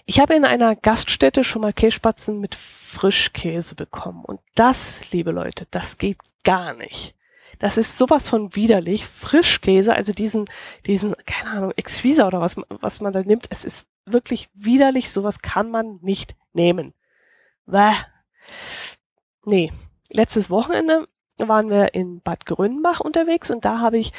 Ich 0.06 0.20
habe 0.20 0.34
in 0.34 0.46
einer 0.46 0.74
Gaststätte 0.74 1.44
schon 1.44 1.60
mal 1.60 1.74
Kässpatzen 1.74 2.40
mit 2.40 2.54
Frischkäse 2.54 3.74
bekommen. 3.74 4.24
Und 4.24 4.40
das, 4.54 5.12
liebe 5.12 5.32
Leute, 5.32 5.66
das 5.70 5.98
geht 5.98 6.16
gar 6.44 6.72
nicht. 6.72 7.14
Das 7.58 7.76
ist 7.76 7.98
sowas 7.98 8.26
von 8.30 8.56
widerlich. 8.56 9.04
Frischkäse, 9.04 9.94
also 9.94 10.14
diesen, 10.14 10.46
diesen, 10.86 11.14
keine 11.26 11.50
Ahnung, 11.50 11.72
Exquisa 11.76 12.26
oder 12.26 12.40
was, 12.40 12.56
was 12.70 13.02
man 13.02 13.12
da 13.12 13.20
nimmt, 13.20 13.48
es 13.50 13.66
ist 13.66 13.86
wirklich 14.06 14.48
widerlich. 14.54 15.10
Sowas 15.10 15.42
kann 15.42 15.70
man 15.70 15.98
nicht 16.00 16.36
nehmen. 16.54 16.94
Bäh. 17.66 17.92
Nee. 19.44 19.72
Letztes 20.10 20.48
Wochenende 20.48 21.06
waren 21.46 21.70
wir 21.70 21.94
in 21.94 22.20
Bad 22.20 22.46
Grönbach 22.46 23.00
unterwegs 23.00 23.50
und 23.50 23.64
da 23.64 23.78
habe 23.78 23.98
ich 23.98 24.12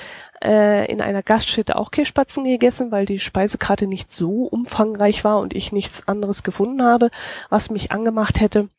äh, 0.43 0.89
in 0.89 1.01
einer 1.01 1.23
Gaststätte 1.23 1.75
auch 1.75 1.91
Kässpatzen 1.91 2.43
gegessen, 2.43 2.91
weil 2.91 3.05
die 3.05 3.19
Speisekarte 3.19 3.87
nicht 3.87 4.11
so 4.11 4.43
umfangreich 4.43 5.23
war 5.23 5.39
und 5.39 5.53
ich 5.53 5.71
nichts 5.71 6.07
anderes 6.07 6.43
gefunden 6.43 6.83
habe, 6.83 7.09
was 7.49 7.69
mich 7.69 7.91
angemacht 7.91 8.39
hätte. 8.39 8.69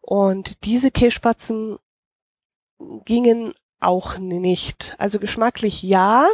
Und 0.00 0.64
diese 0.64 0.90
Kässpatzen 0.90 1.78
gingen 3.04 3.54
auch 3.80 4.18
nicht. 4.18 4.94
Also 4.98 5.18
geschmacklich 5.18 5.82
ja, 5.82 6.28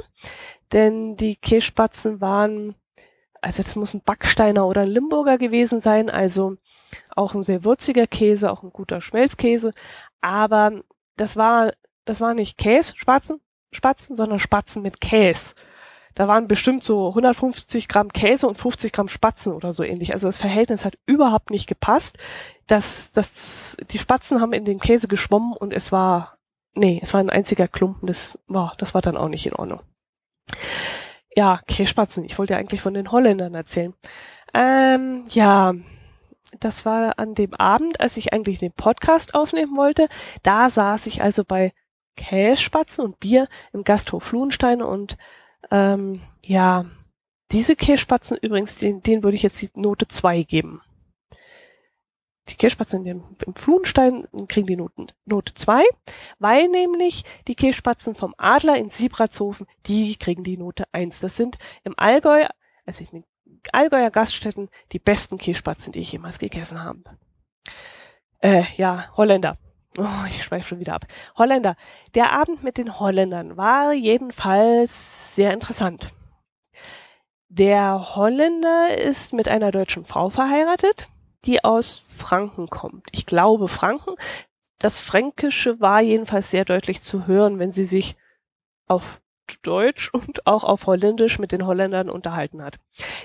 denn 0.72 1.16
die 1.16 1.36
Kässpatzen 1.36 2.20
waren, 2.20 2.74
also 3.40 3.62
das 3.62 3.76
muss 3.76 3.94
ein 3.94 4.02
Backsteiner 4.02 4.66
oder 4.66 4.82
ein 4.82 4.90
Limburger 4.90 5.38
gewesen 5.38 5.80
sein, 5.80 6.10
also 6.10 6.56
auch 7.14 7.34
ein 7.34 7.42
sehr 7.42 7.64
würziger 7.64 8.06
Käse, 8.06 8.50
auch 8.50 8.62
ein 8.62 8.72
guter 8.72 9.00
Schmelzkäse, 9.00 9.72
aber 10.20 10.82
das 11.20 11.36
war, 11.36 11.72
das 12.04 12.20
war 12.20 12.34
nicht 12.34 12.58
Käse, 12.58 12.94
Spatzen, 12.96 13.40
Spatzen, 13.72 14.16
sondern 14.16 14.38
Spatzen 14.38 14.82
mit 14.82 15.00
Käse. 15.00 15.54
Da 16.14 16.26
waren 16.26 16.48
bestimmt 16.48 16.82
so 16.82 17.08
150 17.08 17.86
Gramm 17.86 18.12
Käse 18.12 18.48
und 18.48 18.58
50 18.58 18.92
Gramm 18.92 19.06
Spatzen 19.06 19.52
oder 19.52 19.72
so 19.72 19.84
ähnlich. 19.84 20.12
Also 20.12 20.26
das 20.26 20.36
Verhältnis 20.36 20.84
hat 20.84 20.98
überhaupt 21.06 21.50
nicht 21.50 21.68
gepasst. 21.68 22.18
Das, 22.66 23.12
das, 23.12 23.76
die 23.90 23.98
Spatzen 23.98 24.40
haben 24.40 24.52
in 24.52 24.64
den 24.64 24.80
Käse 24.80 25.06
geschwommen 25.06 25.52
und 25.52 25.72
es 25.72 25.92
war, 25.92 26.38
nee, 26.74 26.98
es 27.02 27.14
war 27.14 27.20
ein 27.20 27.30
einziger 27.30 27.68
Klumpen. 27.68 28.08
Das, 28.08 28.38
boah, 28.48 28.74
das 28.78 28.94
war 28.94 29.02
dann 29.02 29.16
auch 29.16 29.28
nicht 29.28 29.46
in 29.46 29.54
Ordnung. 29.54 29.80
Ja, 31.36 31.60
Kässpatzen. 31.68 32.24
Ich 32.24 32.36
wollte 32.36 32.54
ja 32.54 32.58
eigentlich 32.58 32.80
von 32.80 32.94
den 32.94 33.12
Holländern 33.12 33.54
erzählen. 33.54 33.94
Ähm, 34.54 35.24
ja, 35.28 35.72
das 36.60 36.84
war 36.84 37.18
an 37.18 37.34
dem 37.34 37.54
Abend, 37.54 38.00
als 38.00 38.16
ich 38.16 38.32
eigentlich 38.32 38.58
den 38.58 38.72
Podcast 38.72 39.34
aufnehmen 39.34 39.76
wollte. 39.76 40.08
Da 40.42 40.70
saß 40.70 41.06
ich 41.06 41.22
also 41.22 41.44
bei 41.44 41.72
Kässpatzen 42.16 43.04
und 43.04 43.20
Bier 43.20 43.48
im 43.72 43.84
Gasthof 43.84 44.24
Fluhenstein 44.24 44.82
und 44.82 45.16
ähm, 45.70 46.20
ja, 46.42 46.86
diese 47.52 47.76
Kässpatzen 47.76 48.36
übrigens, 48.40 48.76
den, 48.76 49.02
denen 49.02 49.22
würde 49.22 49.36
ich 49.36 49.42
jetzt 49.42 49.60
die 49.60 49.70
Note 49.74 50.08
2 50.08 50.42
geben. 50.42 50.82
Die 52.48 52.56
Kässpatzen 52.56 53.04
im, 53.04 53.24
im 53.46 53.54
Fluhenstein 53.54 54.26
kriegen 54.48 54.66
die 54.66 54.76
Noten, 54.76 55.08
Note 55.26 55.52
2, 55.52 55.84
weil 56.38 56.68
nämlich 56.68 57.24
die 57.46 57.54
Kässpatzen 57.54 58.14
vom 58.14 58.34
Adler 58.38 58.76
in 58.76 58.90
Siebratshofen, 58.90 59.66
die 59.86 60.16
kriegen 60.16 60.44
die 60.44 60.56
Note 60.56 60.84
1. 60.92 61.20
Das 61.20 61.36
sind 61.36 61.58
im 61.84 61.94
Allgäu, 61.98 62.46
also 62.86 63.04
in 63.04 63.10
den 63.10 63.24
Allgäuer 63.72 64.10
Gaststätten 64.10 64.68
die 64.92 64.98
besten 64.98 65.38
Kässpatzen, 65.38 65.92
die 65.92 66.00
ich 66.00 66.12
jemals 66.12 66.38
gegessen 66.38 66.82
habe. 66.82 67.02
Äh, 68.40 68.64
ja, 68.76 69.04
Holländer. 69.16 69.58
Oh, 69.96 70.26
ich 70.28 70.44
schweife 70.44 70.68
schon 70.68 70.80
wieder 70.80 70.94
ab. 70.94 71.06
Holländer. 71.36 71.74
Der 72.14 72.32
Abend 72.32 72.62
mit 72.62 72.78
den 72.78 73.00
Holländern 73.00 73.56
war 73.56 73.92
jedenfalls 73.92 75.34
sehr 75.34 75.52
interessant. 75.52 76.12
Der 77.48 78.14
Holländer 78.14 78.96
ist 78.96 79.32
mit 79.32 79.48
einer 79.48 79.72
deutschen 79.72 80.04
Frau 80.04 80.28
verheiratet, 80.28 81.08
die 81.46 81.64
aus 81.64 81.96
Franken 81.96 82.68
kommt. 82.68 83.06
Ich 83.10 83.26
glaube 83.26 83.68
Franken. 83.68 84.14
Das 84.78 85.00
Fränkische 85.00 85.80
war 85.80 86.00
jedenfalls 86.00 86.50
sehr 86.50 86.64
deutlich 86.64 87.00
zu 87.00 87.26
hören, 87.26 87.58
wenn 87.58 87.72
sie 87.72 87.84
sich 87.84 88.16
auf 88.86 89.20
Deutsch 89.62 90.10
und 90.12 90.46
auch 90.46 90.64
auf 90.64 90.86
Holländisch 90.86 91.38
mit 91.38 91.52
den 91.52 91.66
Holländern 91.66 92.10
unterhalten 92.10 92.62
hat. 92.62 92.76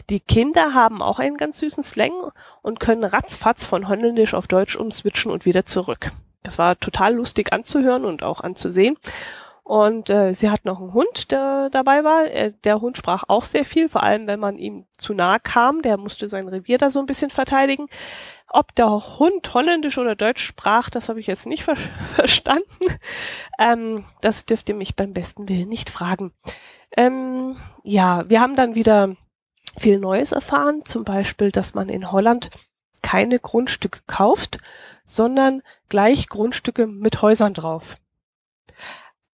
Die 0.10 0.20
Kinder 0.20 0.74
haben 0.74 1.02
auch 1.02 1.20
einen 1.20 1.38
ganz 1.38 1.60
süßen 1.60 1.84
Slang 1.84 2.32
und 2.62 2.80
können 2.80 3.04
ratzfatz 3.04 3.66
von 3.66 3.88
Holländisch 3.88 4.34
auf 4.34 4.48
Deutsch 4.48 4.76
umswitchen 4.76 5.32
und 5.32 5.46
wieder 5.46 5.66
zurück. 5.66 6.12
Das 6.44 6.58
war 6.58 6.80
total 6.80 7.16
lustig 7.16 7.54
anzuhören 7.54 8.06
und 8.06 8.24
auch 8.24 8.42
anzusehen. 8.42 8.98
Und 9.64 10.10
äh, 10.10 10.34
sie 10.34 10.50
hat 10.50 10.66
noch 10.66 10.82
einen 10.82 10.94
Hund, 10.94 11.32
der 11.32 11.70
dabei 11.70 12.04
war. 12.04 12.26
Äh, 12.26 12.52
der 12.66 12.82
Hund 12.82 12.98
sprach 12.98 13.24
auch 13.28 13.46
sehr 13.46 13.64
viel, 13.64 13.88
vor 13.88 14.04
allem 14.04 14.28
wenn 14.28 14.40
man 14.40 14.58
ihm 14.58 14.86
zu 14.98 15.14
nahe 15.14 15.40
kam. 15.40 15.82
Der 15.82 15.98
musste 15.98 16.28
sein 16.28 16.50
Revier 16.50 16.78
da 16.78 16.90
so 16.90 17.00
ein 17.00 17.06
bisschen 17.06 17.30
verteidigen. 17.30 17.88
Ob 18.50 18.76
der 18.76 18.90
Hund 19.20 19.54
Holländisch 19.54 19.98
oder 19.98 20.16
Deutsch 20.16 20.44
sprach, 20.44 20.90
das 20.90 21.08
habe 21.08 21.22
ich 21.22 21.28
jetzt 21.28 21.46
nicht 21.46 21.64
ver 21.64 21.76
verstanden. 22.16 22.68
Ähm, 23.58 24.04
das 24.20 24.46
dürft 24.46 24.68
ihr 24.68 24.76
mich 24.76 24.98
beim 24.98 25.14
besten 25.14 25.48
Willen 25.48 25.70
nicht 25.70 25.90
fragen. 25.90 26.34
Ähm, 26.98 27.56
ja, 27.84 28.30
wir 28.30 28.42
haben 28.42 28.58
dann 28.58 28.76
wieder 28.76 29.16
viel 29.78 29.98
Neues 29.98 30.34
erfahren. 30.34 30.84
Zum 30.84 31.06
Beispiel, 31.06 31.52
dass 31.52 31.74
man 31.74 31.88
in 31.88 32.12
Holland 32.12 32.50
keine 33.02 33.40
Grundstücke 33.40 34.02
kauft, 34.08 34.60
sondern 35.06 35.62
gleich 35.88 36.28
Grundstücke 36.28 36.86
mit 36.86 37.22
Häusern 37.22 37.54
drauf. 37.54 37.98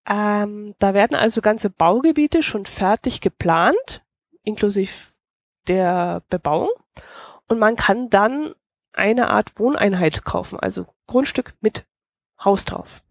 Ähm, 0.05 0.75
da 0.79 0.93
werden 0.93 1.15
also 1.15 1.41
ganze 1.41 1.69
Baugebiete 1.69 2.41
schon 2.41 2.65
fertig 2.65 3.21
geplant, 3.21 4.03
inklusive 4.43 5.13
der 5.67 6.23
Bebauung. 6.29 6.69
Und 7.47 7.59
man 7.59 7.75
kann 7.75 8.09
dann 8.09 8.53
eine 8.93 9.29
Art 9.29 9.59
Wohneinheit 9.59 10.23
kaufen, 10.25 10.59
also 10.59 10.87
Grundstück 11.07 11.53
mit 11.61 11.85
Haus 12.43 12.65
drauf. 12.65 13.01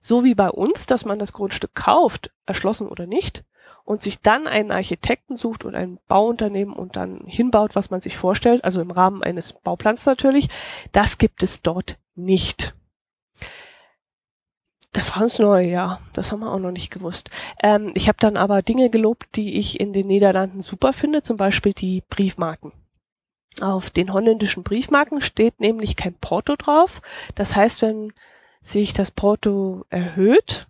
So 0.00 0.24
wie 0.24 0.34
bei 0.34 0.50
uns, 0.50 0.86
dass 0.86 1.04
man 1.04 1.18
das 1.18 1.32
Grundstück 1.32 1.74
kauft, 1.74 2.32
erschlossen 2.46 2.88
oder 2.88 3.06
nicht, 3.06 3.44
und 3.84 4.02
sich 4.02 4.20
dann 4.20 4.46
einen 4.46 4.72
Architekten 4.72 5.36
sucht 5.36 5.64
und 5.64 5.74
ein 5.74 5.98
Bauunternehmen 6.08 6.74
und 6.74 6.96
dann 6.96 7.20
hinbaut, 7.26 7.76
was 7.76 7.90
man 7.90 8.00
sich 8.00 8.16
vorstellt, 8.16 8.64
also 8.64 8.80
im 8.80 8.90
Rahmen 8.90 9.22
eines 9.22 9.52
Bauplans 9.52 10.06
natürlich, 10.06 10.48
das 10.92 11.18
gibt 11.18 11.42
es 11.42 11.60
dort 11.62 11.98
nicht. 12.14 12.74
Das 14.94 15.14
war 15.14 15.22
uns 15.22 15.40
neu, 15.40 15.64
ja. 15.64 15.98
Das 16.12 16.30
haben 16.30 16.40
wir 16.40 16.52
auch 16.52 16.60
noch 16.60 16.70
nicht 16.70 16.90
gewusst. 16.90 17.28
Ähm, 17.60 17.90
ich 17.94 18.06
habe 18.06 18.16
dann 18.20 18.36
aber 18.36 18.62
Dinge 18.62 18.90
gelobt, 18.90 19.34
die 19.34 19.58
ich 19.58 19.80
in 19.80 19.92
den 19.92 20.06
Niederlanden 20.06 20.62
super 20.62 20.92
finde, 20.92 21.24
zum 21.24 21.36
Beispiel 21.36 21.72
die 21.72 22.04
Briefmarken. 22.08 22.72
Auf 23.60 23.90
den 23.90 24.12
holländischen 24.12 24.62
Briefmarken 24.62 25.20
steht 25.20 25.58
nämlich 25.58 25.96
kein 25.96 26.14
Porto 26.14 26.54
drauf. 26.56 27.02
Das 27.34 27.56
heißt, 27.56 27.82
wenn 27.82 28.12
sich 28.60 28.94
das 28.94 29.10
Porto 29.10 29.84
erhöht, 29.90 30.68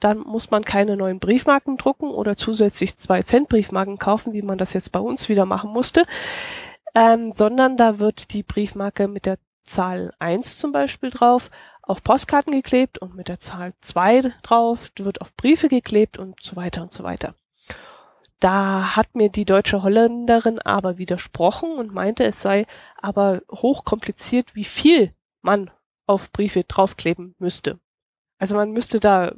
dann 0.00 0.20
muss 0.20 0.50
man 0.50 0.64
keine 0.64 0.96
neuen 0.96 1.20
Briefmarken 1.20 1.76
drucken 1.76 2.10
oder 2.10 2.34
zusätzlich 2.34 2.96
zwei 2.96 3.22
Cent 3.22 3.50
Briefmarken 3.50 3.98
kaufen, 3.98 4.32
wie 4.32 4.42
man 4.42 4.56
das 4.56 4.72
jetzt 4.72 4.90
bei 4.90 5.00
uns 5.00 5.28
wieder 5.28 5.44
machen 5.44 5.70
musste, 5.70 6.06
ähm, 6.94 7.32
sondern 7.32 7.76
da 7.76 7.98
wird 7.98 8.32
die 8.32 8.42
Briefmarke 8.42 9.06
mit 9.06 9.26
der 9.26 9.36
Zahl 9.64 10.14
1 10.18 10.56
zum 10.56 10.72
Beispiel 10.72 11.10
drauf 11.10 11.50
auf 11.86 12.02
Postkarten 12.02 12.52
geklebt 12.52 12.98
und 12.98 13.14
mit 13.14 13.28
der 13.28 13.38
Zahl 13.38 13.72
2 13.80 14.32
drauf 14.42 14.90
wird 14.96 15.20
auf 15.20 15.34
Briefe 15.34 15.68
geklebt 15.68 16.18
und 16.18 16.42
so 16.42 16.56
weiter 16.56 16.82
und 16.82 16.92
so 16.92 17.04
weiter. 17.04 17.34
Da 18.40 18.96
hat 18.96 19.14
mir 19.14 19.30
die 19.30 19.46
deutsche 19.46 19.82
Holländerin 19.82 20.58
aber 20.58 20.98
widersprochen 20.98 21.78
und 21.78 21.94
meinte, 21.94 22.24
es 22.24 22.42
sei 22.42 22.66
aber 23.00 23.40
hochkompliziert, 23.50 24.54
wie 24.54 24.64
viel 24.64 25.14
man 25.40 25.70
auf 26.06 26.30
Briefe 26.32 26.64
draufkleben 26.64 27.34
müsste. 27.38 27.78
Also 28.38 28.56
man 28.56 28.72
müsste 28.72 29.00
da 29.00 29.32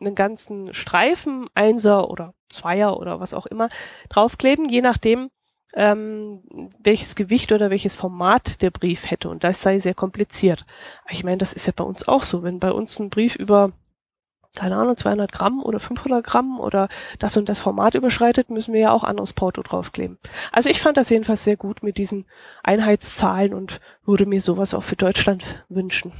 einen 0.00 0.14
ganzen 0.16 0.74
Streifen, 0.74 1.48
Einser 1.54 2.10
oder 2.10 2.34
Zweier 2.48 2.98
oder 2.98 3.20
was 3.20 3.34
auch 3.34 3.46
immer 3.46 3.68
draufkleben, 4.08 4.68
je 4.68 4.80
nachdem, 4.80 5.30
ähm, 5.74 6.70
welches 6.82 7.14
Gewicht 7.14 7.52
oder 7.52 7.70
welches 7.70 7.94
Format 7.94 8.62
der 8.62 8.70
Brief 8.70 9.10
hätte. 9.10 9.28
Und 9.28 9.44
das 9.44 9.62
sei 9.62 9.78
sehr 9.78 9.94
kompliziert. 9.94 10.66
Ich 11.10 11.24
meine, 11.24 11.38
das 11.38 11.52
ist 11.52 11.66
ja 11.66 11.72
bei 11.74 11.84
uns 11.84 12.06
auch 12.06 12.22
so. 12.22 12.42
Wenn 12.42 12.58
bei 12.58 12.72
uns 12.72 12.98
ein 12.98 13.10
Brief 13.10 13.36
über 13.36 13.72
keine 14.54 14.76
Ahnung, 14.76 14.96
200 14.96 15.32
Gramm 15.32 15.62
oder 15.62 15.80
500 15.80 16.24
Gramm 16.24 16.60
oder 16.60 16.88
das 17.18 17.36
und 17.36 17.48
das 17.48 17.58
Format 17.58 17.94
überschreitet, 17.94 18.50
müssen 18.50 18.74
wir 18.74 18.80
ja 18.80 18.92
auch 18.92 19.04
anderes 19.04 19.32
Porto 19.32 19.62
draufkleben. 19.62 20.18
Also 20.50 20.68
ich 20.68 20.80
fand 20.80 20.98
das 20.98 21.08
jedenfalls 21.08 21.44
sehr 21.44 21.56
gut 21.56 21.82
mit 21.82 21.96
diesen 21.96 22.26
Einheitszahlen 22.62 23.54
und 23.54 23.80
würde 24.04 24.26
mir 24.26 24.40
sowas 24.40 24.74
auch 24.74 24.82
für 24.82 24.96
Deutschland 24.96 25.64
wünschen. 25.68 26.12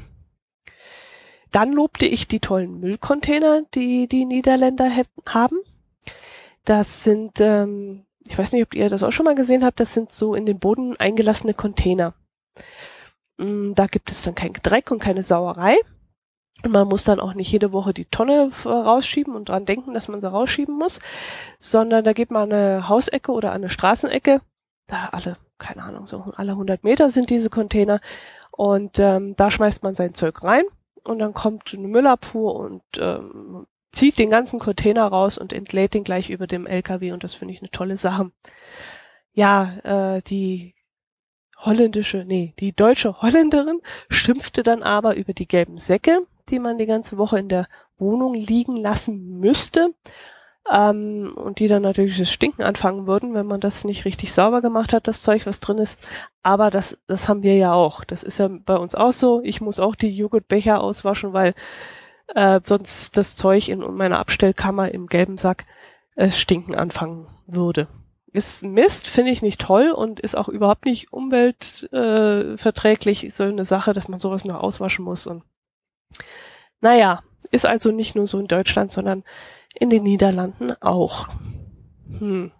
Dann 1.50 1.73
lobte 1.73 2.06
ich 2.06 2.26
die 2.26 2.40
tollen 2.40 2.80
Müllcontainer, 2.80 3.62
die 3.75 4.06
die 4.09 4.25
Niederländer 4.25 4.90
haben. 5.26 5.59
Das 6.64 7.04
sind, 7.04 7.40
ähm, 7.40 8.06
ich 8.29 8.38
weiß 8.38 8.52
nicht, 8.52 8.62
ob 8.62 8.75
ihr 8.75 8.88
das 8.88 9.02
auch 9.02 9.12
schon 9.12 9.25
mal 9.25 9.35
gesehen 9.35 9.64
habt, 9.64 9.81
das 9.81 9.95
sind 9.95 10.12
so 10.12 10.35
in 10.35 10.47
den 10.47 10.59
Boden 10.59 10.97
eingelassene 10.99 11.55
Container. 11.55 12.14
Mm, 13.38 13.75
da 13.75 13.87
gibt 13.87 14.11
es 14.11 14.23
dann 14.23 14.35
kein 14.35 14.52
Dreck 14.52 14.91
und 14.91 15.00
keine 15.00 15.23
Sauerei. 15.23 15.76
Und 16.64 16.73
man 16.73 16.87
muss 16.87 17.05
dann 17.05 17.19
auch 17.19 17.35
nicht 17.35 17.50
jede 17.50 17.73
Woche 17.73 17.93
die 17.93 18.05
Tonne 18.05 18.50
rausschieben 18.64 19.35
und 19.35 19.49
dran 19.49 19.67
denken, 19.67 19.95
dass 19.95 20.09
man 20.09 20.21
sie 20.21 20.31
rausschieben 20.31 20.76
muss, 20.76 21.00
sondern 21.59 22.05
da 22.05 22.12
geht 22.12 22.31
man 22.31 22.52
eine 22.52 22.88
Hausecke 22.88 23.33
oder 23.33 23.52
eine 23.52 23.69
Straßenecke, 23.69 24.41
da 24.87 25.09
alle, 25.11 25.38
keine 25.59 25.83
Ahnung, 25.83 26.07
so 26.07 26.33
alle 26.37 26.52
100 26.52 26.85
Meter 26.85 27.09
sind 27.09 27.31
diese 27.31 27.50
Container 27.50 28.00
und 28.52 28.99
ähm, 29.00 29.35
da 29.37 29.50
schmeißt 29.50 29.83
man 29.83 29.97
sein 29.97 30.14
Zeug 30.14 30.45
rein 30.45 30.64
und 31.02 31.19
dann 31.19 31.35
kommt 31.35 31.75
eine 31.75 31.88
Müllabfuhr 31.88 32.55
und 32.55 32.83
ähm, 32.99 33.67
zieht 33.92 34.18
den 34.18 34.30
ganzen 34.30 34.58
Container 34.58 35.06
raus 35.06 35.38
und 35.38 35.52
entlädt 35.52 35.94
den 35.94 36.04
gleich 36.04 36.30
über 36.30 36.46
dem 36.46 36.66
LKW 36.66 37.12
und 37.12 37.22
das 37.25 37.34
finde 37.34 37.54
ich 37.54 37.61
eine 37.61 37.70
tolle 37.70 37.96
Sache. 37.96 38.32
Ja, 39.32 40.16
äh, 40.16 40.22
die 40.22 40.75
holländische, 41.58 42.25
nee, 42.26 42.54
die 42.58 42.75
deutsche 42.75 43.22
Holländerin 43.22 43.80
schimpfte 44.08 44.62
dann 44.62 44.82
aber 44.82 45.16
über 45.16 45.32
die 45.32 45.46
gelben 45.46 45.78
Säcke, 45.78 46.26
die 46.49 46.58
man 46.58 46.78
die 46.78 46.87
ganze 46.87 47.18
Woche 47.18 47.38
in 47.38 47.49
der 47.49 47.68
Wohnung 47.99 48.34
liegen 48.34 48.76
lassen 48.76 49.38
müsste. 49.38 49.94
Ähm, 50.70 51.32
und 51.34 51.58
die 51.58 51.66
dann 51.66 51.82
natürlich 51.82 52.18
das 52.18 52.30
Stinken 52.30 52.62
anfangen 52.62 53.08
würden, 53.08 53.34
wenn 53.34 53.46
man 53.46 53.61
das 53.61 53.84
nicht 53.84 54.04
richtig 54.04 54.32
sauber 54.32 54.61
gemacht 54.62 54.92
hat, 54.92 55.08
das 55.08 55.22
Zeug, 55.22 55.44
was 55.44 55.58
drin 55.58 55.78
ist. 55.78 55.99
Aber 56.44 56.70
das, 56.70 56.96
das 57.08 57.28
haben 57.28 57.42
wir 57.42 57.56
ja 57.56 57.72
auch. 57.72 58.04
Das 58.04 58.22
ist 58.22 58.38
ja 58.38 58.49
bei 58.49 58.76
uns 58.76 58.94
auch 58.94 59.11
so. 59.11 59.40
Ich 59.42 59.61
muss 59.61 59.80
auch 59.80 59.96
die 59.96 60.16
Joghurtbecher 60.16 60.80
auswaschen, 60.80 61.32
weil 61.32 61.54
äh, 62.35 62.61
sonst 62.62 63.17
das 63.17 63.37
Zeug 63.37 63.69
in 63.69 63.81
meiner 63.95 64.19
Abstellkammer 64.19 64.93
im 64.93 65.07
gelben 65.07 65.39
Sack 65.39 65.65
äh, 66.15 66.31
stinken 66.31 66.75
anfangen 66.75 67.27
würde. 67.47 67.89
Ist 68.33 68.65
Mist, 68.65 69.09
finde 69.09 69.33
ich 69.33 69.43
nicht 69.43 69.61
toll 69.61 69.91
und 69.91 70.21
ist 70.21 70.37
auch 70.37 70.49
überhaupt 70.49 70.87
nicht 70.87 71.12
umweltverträglich. 71.12 73.25
Äh, 73.25 73.31
so 73.31 73.45
eine 73.45 73.65
Sache, 73.65 73.93
dass 73.93 74.09
man 74.09 74.21
sowas 74.21 74.45
noch 74.45 74.61
auswaschen 74.61 75.05
muss 75.05 75.27
und 75.27 75.43
naja, 76.81 77.23
ist 77.51 77.67
also 77.67 77.91
nicht 77.93 78.15
nur 78.15 78.27
so 78.27 78.39
in 78.39 78.49
Deutschland, 78.49 78.93
sondern 78.93 79.25
in 79.75 79.91
den 79.91 80.03
Niederlanden 80.03 80.73
auch. 80.83 81.29
Hm. 82.19 82.53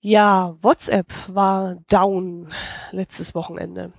Ja, 0.00 0.56
WhatsApp 0.62 1.12
war 1.28 1.76
down 1.88 2.52
letztes 2.92 3.34
Wochenende. 3.34 3.92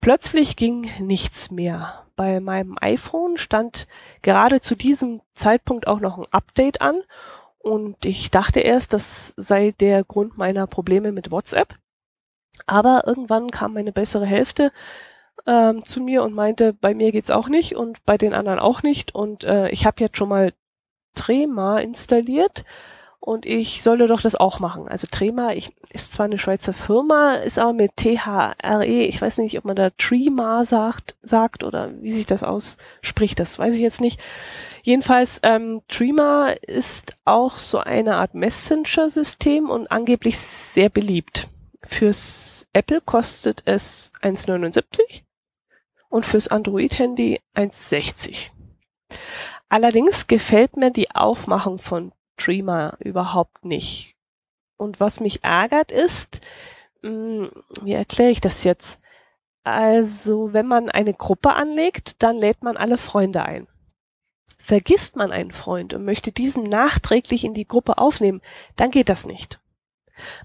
Plötzlich 0.00 0.56
ging 0.56 0.90
nichts 1.00 1.50
mehr. 1.50 2.04
Bei 2.16 2.40
meinem 2.40 2.76
iPhone 2.80 3.38
stand 3.38 3.88
gerade 4.22 4.60
zu 4.60 4.74
diesem 4.74 5.20
Zeitpunkt 5.34 5.86
auch 5.86 6.00
noch 6.00 6.18
ein 6.18 6.26
Update 6.30 6.80
an 6.80 7.02
und 7.58 8.04
ich 8.04 8.30
dachte 8.30 8.60
erst, 8.60 8.92
das 8.92 9.32
sei 9.36 9.72
der 9.80 10.04
Grund 10.04 10.36
meiner 10.36 10.66
Probleme 10.66 11.12
mit 11.12 11.30
WhatsApp. 11.30 11.74
Aber 12.66 13.04
irgendwann 13.06 13.50
kam 13.50 13.72
meine 13.72 13.90
bessere 13.90 14.26
Hälfte 14.26 14.70
ähm, 15.46 15.84
zu 15.84 16.00
mir 16.00 16.22
und 16.22 16.34
meinte, 16.34 16.72
bei 16.72 16.94
mir 16.94 17.10
geht's 17.10 17.30
auch 17.30 17.48
nicht 17.48 17.74
und 17.74 18.04
bei 18.04 18.18
den 18.18 18.34
anderen 18.34 18.58
auch 18.58 18.82
nicht. 18.82 19.14
Und 19.14 19.44
äh, 19.44 19.70
ich 19.70 19.86
habe 19.86 20.00
jetzt 20.00 20.18
schon 20.18 20.28
mal 20.28 20.52
Trema 21.14 21.78
installiert 21.78 22.64
und 23.24 23.46
ich 23.46 23.82
solle 23.82 24.06
doch 24.06 24.20
das 24.20 24.34
auch 24.34 24.60
machen. 24.60 24.86
Also 24.86 25.06
Trema 25.10 25.54
ich, 25.54 25.74
ist 25.90 26.12
zwar 26.12 26.26
eine 26.26 26.36
Schweizer 26.36 26.74
Firma, 26.74 27.36
ist 27.36 27.58
aber 27.58 27.72
mit 27.72 27.96
T-H-R-E, 27.96 29.06
ich 29.06 29.22
weiß 29.22 29.38
nicht, 29.38 29.56
ob 29.56 29.64
man 29.64 29.76
da 29.76 29.88
Trema 29.96 30.66
sagt, 30.66 31.16
sagt 31.22 31.64
oder 31.64 31.90
wie 32.02 32.10
sich 32.10 32.26
das 32.26 32.42
ausspricht, 32.42 33.40
das 33.40 33.58
weiß 33.58 33.76
ich 33.76 33.80
jetzt 33.80 34.02
nicht. 34.02 34.20
Jedenfalls, 34.82 35.40
ähm, 35.42 35.80
Trema 35.88 36.48
ist 36.50 37.16
auch 37.24 37.56
so 37.56 37.78
eine 37.78 38.16
Art 38.16 38.34
Messenger-System 38.34 39.70
und 39.70 39.90
angeblich 39.90 40.38
sehr 40.38 40.90
beliebt. 40.90 41.48
Fürs 41.82 42.66
Apple 42.74 43.00
kostet 43.00 43.62
es 43.64 44.12
1,79 44.20 45.22
und 46.10 46.26
fürs 46.26 46.48
Android-Handy 46.48 47.40
1,60. 47.54 48.50
Allerdings 49.70 50.26
gefällt 50.26 50.76
mir 50.76 50.90
die 50.90 51.10
Aufmachung 51.10 51.78
von 51.78 52.12
Dreamer 52.36 52.96
überhaupt 52.98 53.64
nicht. 53.64 54.16
Und 54.76 55.00
was 55.00 55.20
mich 55.20 55.44
ärgert 55.44 55.92
ist, 55.92 56.40
mh, 57.02 57.10
hm, 57.10 57.50
wie 57.82 57.92
erkläre 57.92 58.30
ich 58.30 58.40
das 58.40 58.64
jetzt? 58.64 59.00
Also, 59.62 60.52
wenn 60.52 60.66
man 60.66 60.90
eine 60.90 61.14
Gruppe 61.14 61.54
anlegt, 61.54 62.22
dann 62.22 62.36
lädt 62.36 62.62
man 62.62 62.76
alle 62.76 62.98
Freunde 62.98 63.44
ein. 63.44 63.66
Vergisst 64.58 65.16
man 65.16 65.32
einen 65.32 65.52
Freund 65.52 65.94
und 65.94 66.04
möchte 66.04 66.32
diesen 66.32 66.64
nachträglich 66.64 67.44
in 67.44 67.54
die 67.54 67.66
Gruppe 67.66 67.98
aufnehmen, 67.98 68.42
dann 68.76 68.90
geht 68.90 69.08
das 69.08 69.26
nicht. 69.26 69.60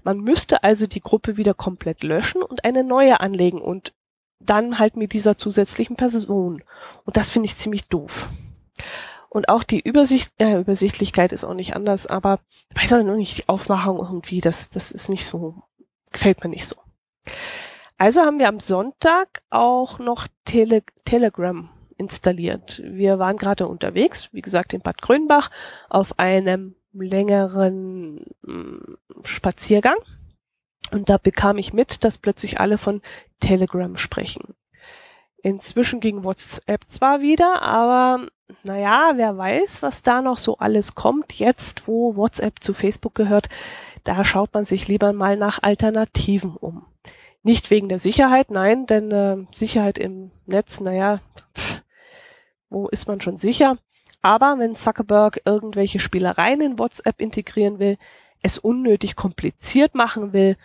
Man 0.02 0.20
müsste 0.20 0.62
also 0.62 0.86
die 0.86 1.00
Gruppe 1.00 1.36
wieder 1.36 1.54
komplett 1.54 2.02
löschen 2.02 2.42
und 2.42 2.64
eine 2.64 2.82
neue 2.82 3.20
anlegen 3.20 3.60
und 3.60 3.94
dann 4.40 4.78
halt 4.78 4.96
mit 4.96 5.12
dieser 5.12 5.36
zusätzlichen 5.36 5.96
Person. 5.96 6.64
Und 7.04 7.16
das 7.16 7.30
finde 7.30 7.46
ich 7.46 7.56
ziemlich 7.56 7.86
doof. 7.88 8.28
Und 9.30 9.48
auch 9.48 9.62
die 9.62 9.80
Übersicht, 9.80 10.32
äh, 10.38 10.58
Übersichtlichkeit 10.58 11.32
ist 11.32 11.44
auch 11.44 11.54
nicht 11.54 11.74
anders, 11.76 12.06
aber 12.08 12.40
weiß 12.74 12.92
auch 12.94 13.02
nicht, 13.02 13.38
die 13.38 13.48
Aufmachung 13.48 13.98
irgendwie, 13.98 14.40
das, 14.40 14.70
das 14.70 14.90
ist 14.90 15.08
nicht 15.08 15.24
so, 15.24 15.62
gefällt 16.12 16.42
mir 16.42 16.50
nicht 16.50 16.66
so. 16.66 16.76
Also 17.96 18.22
haben 18.22 18.40
wir 18.40 18.48
am 18.48 18.60
Sonntag 18.60 19.42
auch 19.48 20.00
noch 20.00 20.26
Tele 20.44 20.82
Telegram 21.04 21.70
installiert. 21.96 22.82
Wir 22.84 23.18
waren 23.20 23.36
gerade 23.36 23.68
unterwegs, 23.68 24.30
wie 24.32 24.40
gesagt, 24.40 24.72
in 24.72 24.80
Bad 24.80 25.00
Grönbach 25.00 25.50
auf 25.88 26.18
einem 26.18 26.74
längeren 26.92 28.26
mm, 28.42 28.96
Spaziergang 29.22 29.98
und 30.90 31.08
da 31.08 31.18
bekam 31.18 31.58
ich 31.58 31.72
mit, 31.72 32.04
dass 32.04 32.18
plötzlich 32.18 32.58
alle 32.58 32.78
von 32.78 33.00
Telegram 33.38 33.96
sprechen. 33.96 34.54
Inzwischen 35.42 36.00
ging 36.00 36.24
WhatsApp 36.24 36.84
zwar 36.86 37.20
wieder, 37.20 37.62
aber 37.62 38.26
naja, 38.62 39.12
wer 39.16 39.38
weiß, 39.38 39.82
was 39.82 40.02
da 40.02 40.20
noch 40.20 40.36
so 40.36 40.58
alles 40.58 40.94
kommt. 40.94 41.32
Jetzt, 41.32 41.88
wo 41.88 42.16
WhatsApp 42.16 42.62
zu 42.62 42.74
Facebook 42.74 43.14
gehört, 43.14 43.48
da 44.04 44.24
schaut 44.24 44.52
man 44.52 44.64
sich 44.64 44.88
lieber 44.88 45.12
mal 45.12 45.36
nach 45.36 45.62
Alternativen 45.62 46.56
um. 46.56 46.86
Nicht 47.42 47.70
wegen 47.70 47.88
der 47.88 47.98
Sicherheit, 47.98 48.50
nein, 48.50 48.86
denn 48.86 49.10
äh, 49.10 49.38
Sicherheit 49.52 49.98
im 49.98 50.30
Netz, 50.46 50.80
naja, 50.80 51.20
pff, 51.56 51.82
wo 52.68 52.88
ist 52.88 53.08
man 53.08 53.20
schon 53.20 53.38
sicher? 53.38 53.78
Aber 54.22 54.58
wenn 54.58 54.74
Zuckerberg 54.74 55.40
irgendwelche 55.46 56.00
Spielereien 56.00 56.60
in 56.60 56.78
WhatsApp 56.78 57.20
integrieren 57.20 57.78
will, 57.78 57.96
es 58.42 58.58
unnötig 58.58 59.16
kompliziert 59.16 59.94
machen 59.94 60.34
will, 60.34 60.56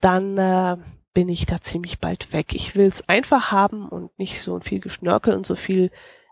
dann 0.00 0.38
äh, 0.38 0.76
bin 1.14 1.28
ich 1.28 1.46
da 1.46 1.60
ziemlich 1.60 2.00
bald 2.00 2.32
weg. 2.32 2.54
Ich 2.54 2.76
will 2.76 2.86
es 2.86 3.08
einfach 3.08 3.52
haben 3.52 3.88
und 3.88 4.16
nicht 4.18 4.40
so 4.40 4.60
viel 4.60 4.80
Geschnörkel 4.80 5.34
und 5.34 5.46
so 5.46 5.56
viel. 5.56 5.90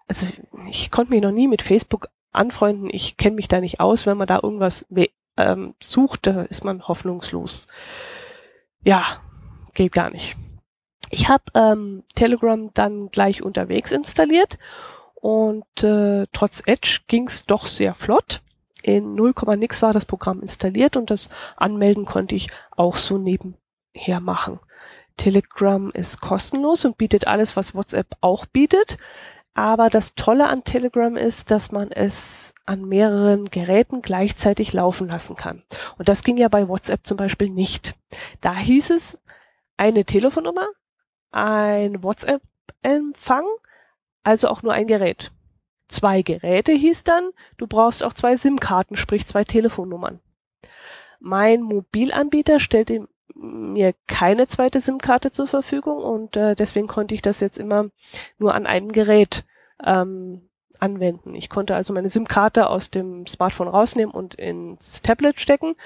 Also 0.08 0.26
ich 0.68 0.90
konnte 0.90 1.12
mich 1.12 1.22
noch 1.22 1.30
nie 1.30 1.48
mit 1.48 1.62
Facebook 1.62 2.08
anfreunden. 2.32 2.90
Ich 2.92 3.16
kenne 3.16 3.36
mich 3.36 3.48
da 3.48 3.60
nicht 3.60 3.80
aus. 3.80 4.06
Wenn 4.06 4.16
man 4.16 4.26
da 4.26 4.40
irgendwas 4.42 4.84
ähm, 5.36 5.74
sucht, 5.80 6.26
da 6.26 6.42
ist 6.42 6.64
man 6.64 6.86
hoffnungslos. 6.88 7.68
Ja, 8.84 9.04
geht 9.74 9.92
gar 9.92 10.10
nicht. 10.10 10.36
Ich 11.10 11.28
habe 11.28 11.44
ähm, 11.54 12.02
Telegram 12.14 12.70
dann 12.74 13.10
gleich 13.10 13.42
unterwegs 13.42 13.92
installiert 13.92 14.58
und 15.14 15.84
äh, 15.84 16.26
trotz 16.32 16.62
Edge 16.66 17.00
ging's 17.06 17.46
doch 17.46 17.66
sehr 17.66 17.94
flott 17.94 18.42
in 18.82 19.14
0, 19.14 19.34
nix 19.56 19.80
war 19.82 19.92
das 19.92 20.04
Programm 20.04 20.42
installiert 20.42 20.96
und 20.96 21.10
das 21.10 21.30
Anmelden 21.56 22.04
konnte 22.04 22.34
ich 22.34 22.50
auch 22.72 22.96
so 22.96 23.16
nebenher 23.16 24.20
machen. 24.20 24.58
Telegram 25.16 25.90
ist 25.92 26.20
kostenlos 26.20 26.84
und 26.84 26.98
bietet 26.98 27.26
alles, 27.26 27.56
was 27.56 27.74
WhatsApp 27.74 28.16
auch 28.20 28.46
bietet. 28.46 28.96
Aber 29.54 29.90
das 29.90 30.14
Tolle 30.14 30.46
an 30.46 30.64
Telegram 30.64 31.14
ist, 31.16 31.50
dass 31.50 31.72
man 31.72 31.92
es 31.92 32.54
an 32.64 32.86
mehreren 32.86 33.46
Geräten 33.46 34.00
gleichzeitig 34.00 34.72
laufen 34.72 35.08
lassen 35.08 35.36
kann. 35.36 35.62
Und 35.98 36.08
das 36.08 36.22
ging 36.22 36.38
ja 36.38 36.48
bei 36.48 36.68
WhatsApp 36.68 37.06
zum 37.06 37.18
Beispiel 37.18 37.50
nicht. 37.50 37.94
Da 38.40 38.56
hieß 38.56 38.90
es 38.90 39.18
eine 39.76 40.04
Telefonnummer, 40.06 40.68
ein 41.32 42.02
WhatsApp-Empfang, 42.02 43.44
also 44.22 44.48
auch 44.48 44.62
nur 44.62 44.72
ein 44.72 44.86
Gerät. 44.86 45.32
zwei 45.88 46.22
Geräte 46.22 46.72
hieß 46.72 47.04
dann, 47.04 47.30
du 47.58 47.66
brauchst 47.66 48.02
auch 48.02 48.14
zwei 48.14 48.36
SIM-Karten, 48.36 48.96
sprich 48.96 49.26
zwei 49.26 49.44
Telefonnummern. 49.44 50.20
Mein 51.20 51.60
Mobilanbieter 51.60 52.58
stellte 52.58 53.06
mir 53.34 53.94
keine 54.06 54.46
zweite 54.46 54.80
SIM-Karte 54.80 55.32
zur 55.32 55.46
Verfügung 55.46 55.98
und 55.98 56.36
äh, 56.36 56.54
deswegen 56.54 56.86
konnte 56.86 57.14
ich 57.14 57.22
das 57.22 57.40
jetzt 57.40 57.58
immer 57.58 57.86
nur 58.38 58.54
an 58.54 58.66
einem 58.66 58.92
Gerät 58.92 59.44
ähm, 59.84 60.48
anwenden. 60.80 61.34
Ich 61.34 61.48
konnte 61.48 61.74
also 61.74 61.92
meine 61.92 62.08
SIM-Karte 62.08 62.68
aus 62.68 62.90
dem 62.90 63.26
Smartphone 63.26 63.68
rausnehmen 63.68 64.14
und 64.14 64.34
ins 64.34 65.02
Tablet 65.02 65.40
stecken. 65.40 65.76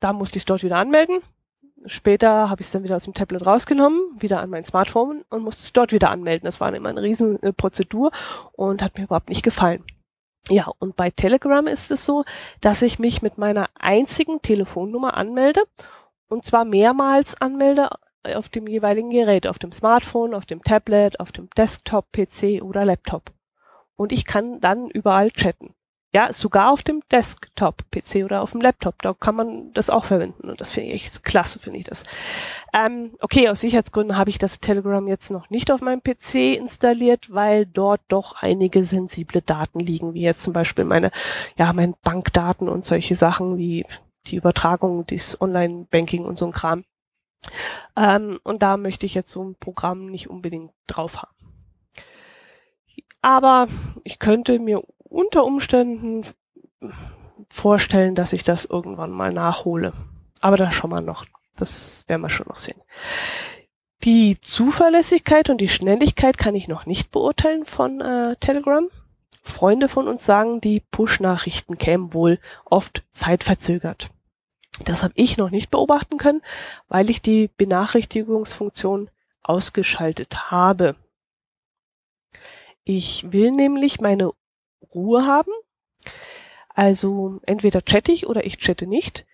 Da 0.00 0.12
musste 0.12 0.36
ich 0.36 0.42
es 0.42 0.46
dort 0.46 0.62
wieder 0.62 0.76
anmelden. 0.76 1.20
Später 1.84 2.50
habe 2.50 2.62
ich 2.62 2.66
es 2.66 2.72
dann 2.72 2.82
wieder 2.82 2.96
aus 2.96 3.04
dem 3.04 3.14
Tablet 3.14 3.46
rausgenommen, 3.46 4.00
wieder 4.18 4.40
an 4.40 4.50
mein 4.50 4.64
Smartphone 4.64 5.24
und 5.28 5.42
musste 5.42 5.62
es 5.62 5.72
dort 5.72 5.92
wieder 5.92 6.10
anmelden. 6.10 6.46
Das 6.46 6.60
war 6.60 6.74
immer 6.74 6.88
eine 6.88 7.02
riesen 7.02 7.40
äh, 7.42 7.52
Prozedur 7.52 8.10
und 8.52 8.82
hat 8.82 8.96
mir 8.96 9.04
überhaupt 9.04 9.28
nicht 9.28 9.42
gefallen. 9.42 9.84
Ja, 10.48 10.70
und 10.78 10.96
bei 10.96 11.10
Telegram 11.10 11.66
ist 11.66 11.90
es 11.90 12.04
so, 12.04 12.24
dass 12.60 12.82
ich 12.82 12.98
mich 12.98 13.20
mit 13.20 13.36
meiner 13.36 13.68
einzigen 13.74 14.42
Telefonnummer 14.42 15.16
anmelde 15.16 15.62
und 16.28 16.44
zwar 16.44 16.64
mehrmals 16.64 17.40
anmelde 17.40 17.90
auf 18.34 18.48
dem 18.48 18.66
jeweiligen 18.66 19.10
Gerät, 19.10 19.46
auf 19.46 19.58
dem 19.58 19.72
Smartphone, 19.72 20.34
auf 20.34 20.46
dem 20.46 20.62
Tablet, 20.62 21.20
auf 21.20 21.32
dem 21.32 21.48
Desktop, 21.56 22.06
PC 22.12 22.62
oder 22.62 22.84
Laptop. 22.84 23.32
Und 23.96 24.12
ich 24.12 24.24
kann 24.24 24.60
dann 24.60 24.90
überall 24.90 25.30
chatten. 25.30 25.74
Ja, 26.16 26.32
sogar 26.32 26.70
auf 26.72 26.82
dem 26.82 27.02
Desktop-PC 27.12 28.24
oder 28.24 28.40
auf 28.40 28.52
dem 28.52 28.62
Laptop, 28.62 29.02
da 29.02 29.12
kann 29.12 29.34
man 29.34 29.72
das 29.74 29.90
auch 29.90 30.06
verwenden. 30.06 30.48
Und 30.48 30.62
das 30.62 30.72
finde 30.72 30.92
ich 30.92 31.22
klasse, 31.22 31.58
finde 31.58 31.80
ich 31.80 31.84
das. 31.84 32.04
Ähm, 32.72 33.12
okay, 33.20 33.50
aus 33.50 33.60
Sicherheitsgründen 33.60 34.16
habe 34.16 34.30
ich 34.30 34.38
das 34.38 34.60
Telegram 34.60 35.06
jetzt 35.08 35.30
noch 35.30 35.50
nicht 35.50 35.70
auf 35.70 35.82
meinem 35.82 36.02
PC 36.02 36.56
installiert, 36.56 37.34
weil 37.34 37.66
dort 37.66 38.00
doch 38.08 38.36
einige 38.40 38.82
sensible 38.84 39.42
Daten 39.42 39.78
liegen, 39.78 40.14
wie 40.14 40.22
jetzt 40.22 40.42
zum 40.42 40.54
Beispiel 40.54 40.86
meine, 40.86 41.10
ja, 41.58 41.70
meine 41.74 41.94
Bankdaten 42.02 42.70
und 42.70 42.86
solche 42.86 43.14
Sachen 43.14 43.58
wie 43.58 43.84
die 44.30 44.36
Übertragung, 44.36 45.06
das 45.06 45.40
Online-Banking 45.40 46.24
und 46.24 46.38
so 46.38 46.46
ein 46.46 46.52
Kram. 46.52 46.84
Ähm, 47.96 48.40
und 48.42 48.62
da 48.62 48.76
möchte 48.76 49.06
ich 49.06 49.14
jetzt 49.14 49.30
so 49.30 49.42
ein 49.42 49.54
Programm 49.54 50.06
nicht 50.06 50.28
unbedingt 50.28 50.72
drauf 50.86 51.22
haben. 51.22 51.34
Aber 53.22 53.68
ich 54.04 54.18
könnte 54.18 54.58
mir 54.58 54.82
unter 54.98 55.44
Umständen 55.44 56.24
vorstellen, 57.48 58.14
dass 58.14 58.32
ich 58.32 58.42
das 58.42 58.64
irgendwann 58.64 59.10
mal 59.10 59.32
nachhole. 59.32 59.92
Aber 60.40 60.56
da 60.56 60.70
schon 60.70 60.90
mal 60.90 61.00
noch. 61.00 61.24
Das 61.56 62.04
werden 62.06 62.22
wir 62.22 62.28
schon 62.28 62.46
noch 62.48 62.58
sehen. 62.58 62.80
Die 64.04 64.40
Zuverlässigkeit 64.40 65.50
und 65.50 65.60
die 65.60 65.68
Schnelligkeit 65.68 66.38
kann 66.38 66.54
ich 66.54 66.68
noch 66.68 66.86
nicht 66.86 67.10
beurteilen 67.10 67.64
von 67.64 68.00
äh, 68.00 68.36
Telegram. 68.36 68.88
Freunde 69.42 69.88
von 69.88 70.06
uns 70.06 70.24
sagen, 70.24 70.60
die 70.60 70.80
Push-Nachrichten 70.80 71.78
kämen 71.78 72.12
wohl 72.12 72.38
oft 72.64 73.04
zeitverzögert. 73.12 74.10
Das 74.84 75.02
habe 75.02 75.14
ich 75.16 75.36
noch 75.36 75.50
nicht 75.50 75.70
beobachten 75.70 76.18
können, 76.18 76.42
weil 76.88 77.10
ich 77.10 77.22
die 77.22 77.48
Benachrichtigungsfunktion 77.56 79.10
ausgeschaltet 79.42 80.50
habe. 80.50 80.96
Ich 82.84 83.32
will 83.32 83.50
nämlich 83.50 84.00
meine 84.00 84.32
Ruhe 84.94 85.26
haben. 85.26 85.50
Also 86.68 87.40
entweder 87.46 87.82
chatte 87.82 88.12
ich 88.12 88.26
oder 88.26 88.44
ich 88.44 88.58
chatte 88.58 88.86
nicht. 88.86 89.26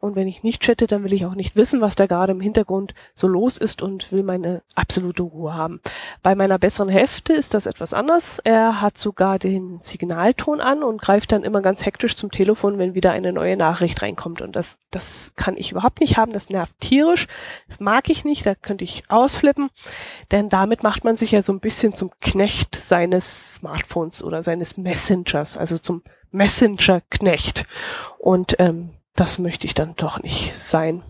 Und 0.00 0.16
wenn 0.16 0.26
ich 0.26 0.42
nicht 0.42 0.62
chatte, 0.62 0.86
dann 0.86 1.04
will 1.04 1.12
ich 1.12 1.26
auch 1.26 1.34
nicht 1.34 1.56
wissen, 1.56 1.82
was 1.82 1.94
da 1.94 2.06
gerade 2.06 2.32
im 2.32 2.40
Hintergrund 2.40 2.94
so 3.14 3.28
los 3.28 3.58
ist 3.58 3.82
und 3.82 4.10
will 4.12 4.22
meine 4.22 4.62
absolute 4.74 5.22
Ruhe 5.22 5.54
haben. 5.54 5.80
Bei 6.22 6.34
meiner 6.34 6.58
besseren 6.58 6.88
Hälfte 6.88 7.34
ist 7.34 7.52
das 7.52 7.66
etwas 7.66 7.92
anders. 7.92 8.38
Er 8.38 8.80
hat 8.80 8.96
sogar 8.96 9.38
den 9.38 9.78
Signalton 9.82 10.62
an 10.62 10.82
und 10.82 11.02
greift 11.02 11.32
dann 11.32 11.44
immer 11.44 11.60
ganz 11.60 11.84
hektisch 11.84 12.16
zum 12.16 12.30
Telefon, 12.30 12.78
wenn 12.78 12.94
wieder 12.94 13.12
eine 13.12 13.32
neue 13.32 13.58
Nachricht 13.58 14.00
reinkommt. 14.00 14.40
Und 14.40 14.56
das, 14.56 14.78
das 14.90 15.32
kann 15.36 15.58
ich 15.58 15.70
überhaupt 15.72 16.00
nicht 16.00 16.16
haben. 16.16 16.32
Das 16.32 16.48
nervt 16.48 16.80
tierisch. 16.80 17.26
Das 17.68 17.78
mag 17.78 18.08
ich 18.08 18.24
nicht. 18.24 18.46
Da 18.46 18.54
könnte 18.54 18.84
ich 18.84 19.02
ausflippen. 19.08 19.68
Denn 20.30 20.48
damit 20.48 20.82
macht 20.82 21.04
man 21.04 21.18
sich 21.18 21.32
ja 21.32 21.42
so 21.42 21.52
ein 21.52 21.60
bisschen 21.60 21.92
zum 21.92 22.10
Knecht 22.20 22.74
seines 22.74 23.56
Smartphones 23.56 24.24
oder 24.24 24.42
seines 24.42 24.78
Messengers, 24.78 25.58
also 25.58 25.76
zum 25.76 26.02
Messenger-Knecht. 26.32 27.66
Und 28.18 28.56
ähm, 28.58 28.90
das 29.14 29.38
möchte 29.38 29.66
ich 29.66 29.74
dann 29.74 29.94
doch 29.96 30.22
nicht 30.22 30.56
sein. 30.56 31.02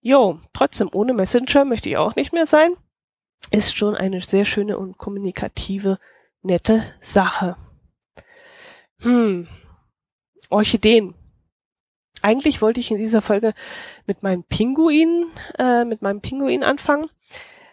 Jo, 0.00 0.40
trotzdem 0.52 0.88
ohne 0.92 1.12
Messenger 1.12 1.64
möchte 1.64 1.88
ich 1.88 1.96
auch 1.96 2.14
nicht 2.14 2.32
mehr 2.32 2.46
sein. 2.46 2.72
Ist 3.50 3.76
schon 3.76 3.94
eine 3.94 4.20
sehr 4.20 4.44
schöne 4.44 4.78
und 4.78 4.98
kommunikative, 4.98 5.98
nette 6.42 6.82
Sache. 7.00 7.56
Hm. 9.00 9.48
Orchideen. 10.50 11.14
Eigentlich 12.22 12.62
wollte 12.62 12.80
ich 12.80 12.90
in 12.90 12.98
dieser 12.98 13.22
Folge 13.22 13.54
mit 14.06 14.22
meinem 14.22 14.44
Pinguin, 14.44 15.26
äh, 15.58 15.84
mit 15.84 16.02
meinem 16.02 16.20
Pinguin 16.20 16.64
anfangen. 16.64 17.08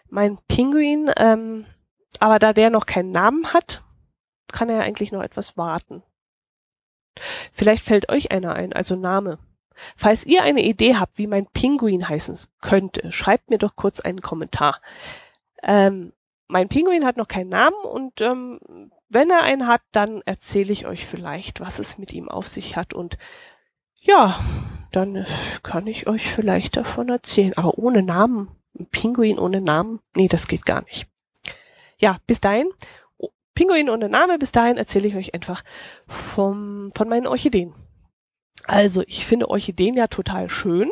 Mein 0.08 0.38
Pinguin, 0.46 1.10
ähm, 1.16 1.66
aber 2.20 2.38
da 2.38 2.52
der 2.52 2.70
noch 2.70 2.86
keinen 2.86 3.10
Namen 3.10 3.52
hat, 3.52 3.82
kann 4.48 4.68
er 4.68 4.80
eigentlich 4.80 5.10
noch 5.10 5.22
etwas 5.22 5.56
warten. 5.56 6.02
Vielleicht 7.52 7.84
fällt 7.84 8.08
euch 8.08 8.30
einer 8.30 8.54
ein, 8.54 8.72
also 8.72 8.96
Name. 8.96 9.38
Falls 9.96 10.24
ihr 10.24 10.42
eine 10.42 10.62
Idee 10.62 10.96
habt, 10.96 11.18
wie 11.18 11.26
mein 11.26 11.46
Pinguin 11.46 12.08
heißen 12.08 12.38
könnte, 12.60 13.12
schreibt 13.12 13.50
mir 13.50 13.58
doch 13.58 13.76
kurz 13.76 14.00
einen 14.00 14.22
Kommentar. 14.22 14.80
Ähm, 15.62 16.12
mein 16.48 16.68
Pinguin 16.68 17.04
hat 17.04 17.16
noch 17.16 17.28
keinen 17.28 17.50
Namen 17.50 17.76
und 17.84 18.20
ähm, 18.20 18.90
wenn 19.08 19.30
er 19.30 19.42
einen 19.42 19.66
hat, 19.66 19.82
dann 19.92 20.22
erzähle 20.24 20.72
ich 20.72 20.86
euch 20.86 21.06
vielleicht, 21.06 21.60
was 21.60 21.78
es 21.78 21.98
mit 21.98 22.12
ihm 22.12 22.28
auf 22.28 22.48
sich 22.48 22.76
hat 22.76 22.94
und 22.94 23.18
ja, 23.98 24.40
dann 24.92 25.26
kann 25.62 25.86
ich 25.86 26.06
euch 26.06 26.30
vielleicht 26.30 26.76
davon 26.76 27.08
erzählen. 27.08 27.54
Aber 27.56 27.78
ohne 27.78 28.02
Namen, 28.02 28.48
ein 28.78 28.86
Pinguin 28.86 29.38
ohne 29.38 29.60
Namen, 29.60 30.00
nee, 30.14 30.28
das 30.28 30.46
geht 30.46 30.64
gar 30.64 30.82
nicht. 30.82 31.08
Ja, 31.98 32.18
bis 32.26 32.40
dahin 32.40 32.68
Pinguin 33.56 33.90
ohne 33.90 34.08
Name. 34.08 34.38
Bis 34.38 34.52
dahin 34.52 34.76
erzähle 34.76 35.08
ich 35.08 35.16
euch 35.16 35.34
einfach 35.34 35.64
vom, 36.06 36.92
von 36.94 37.08
meinen 37.08 37.26
Orchideen. 37.26 37.74
Also, 38.66 39.02
ich 39.06 39.26
finde 39.26 39.50
Orchideen 39.50 39.96
ja 39.96 40.06
total 40.06 40.48
schön, 40.48 40.90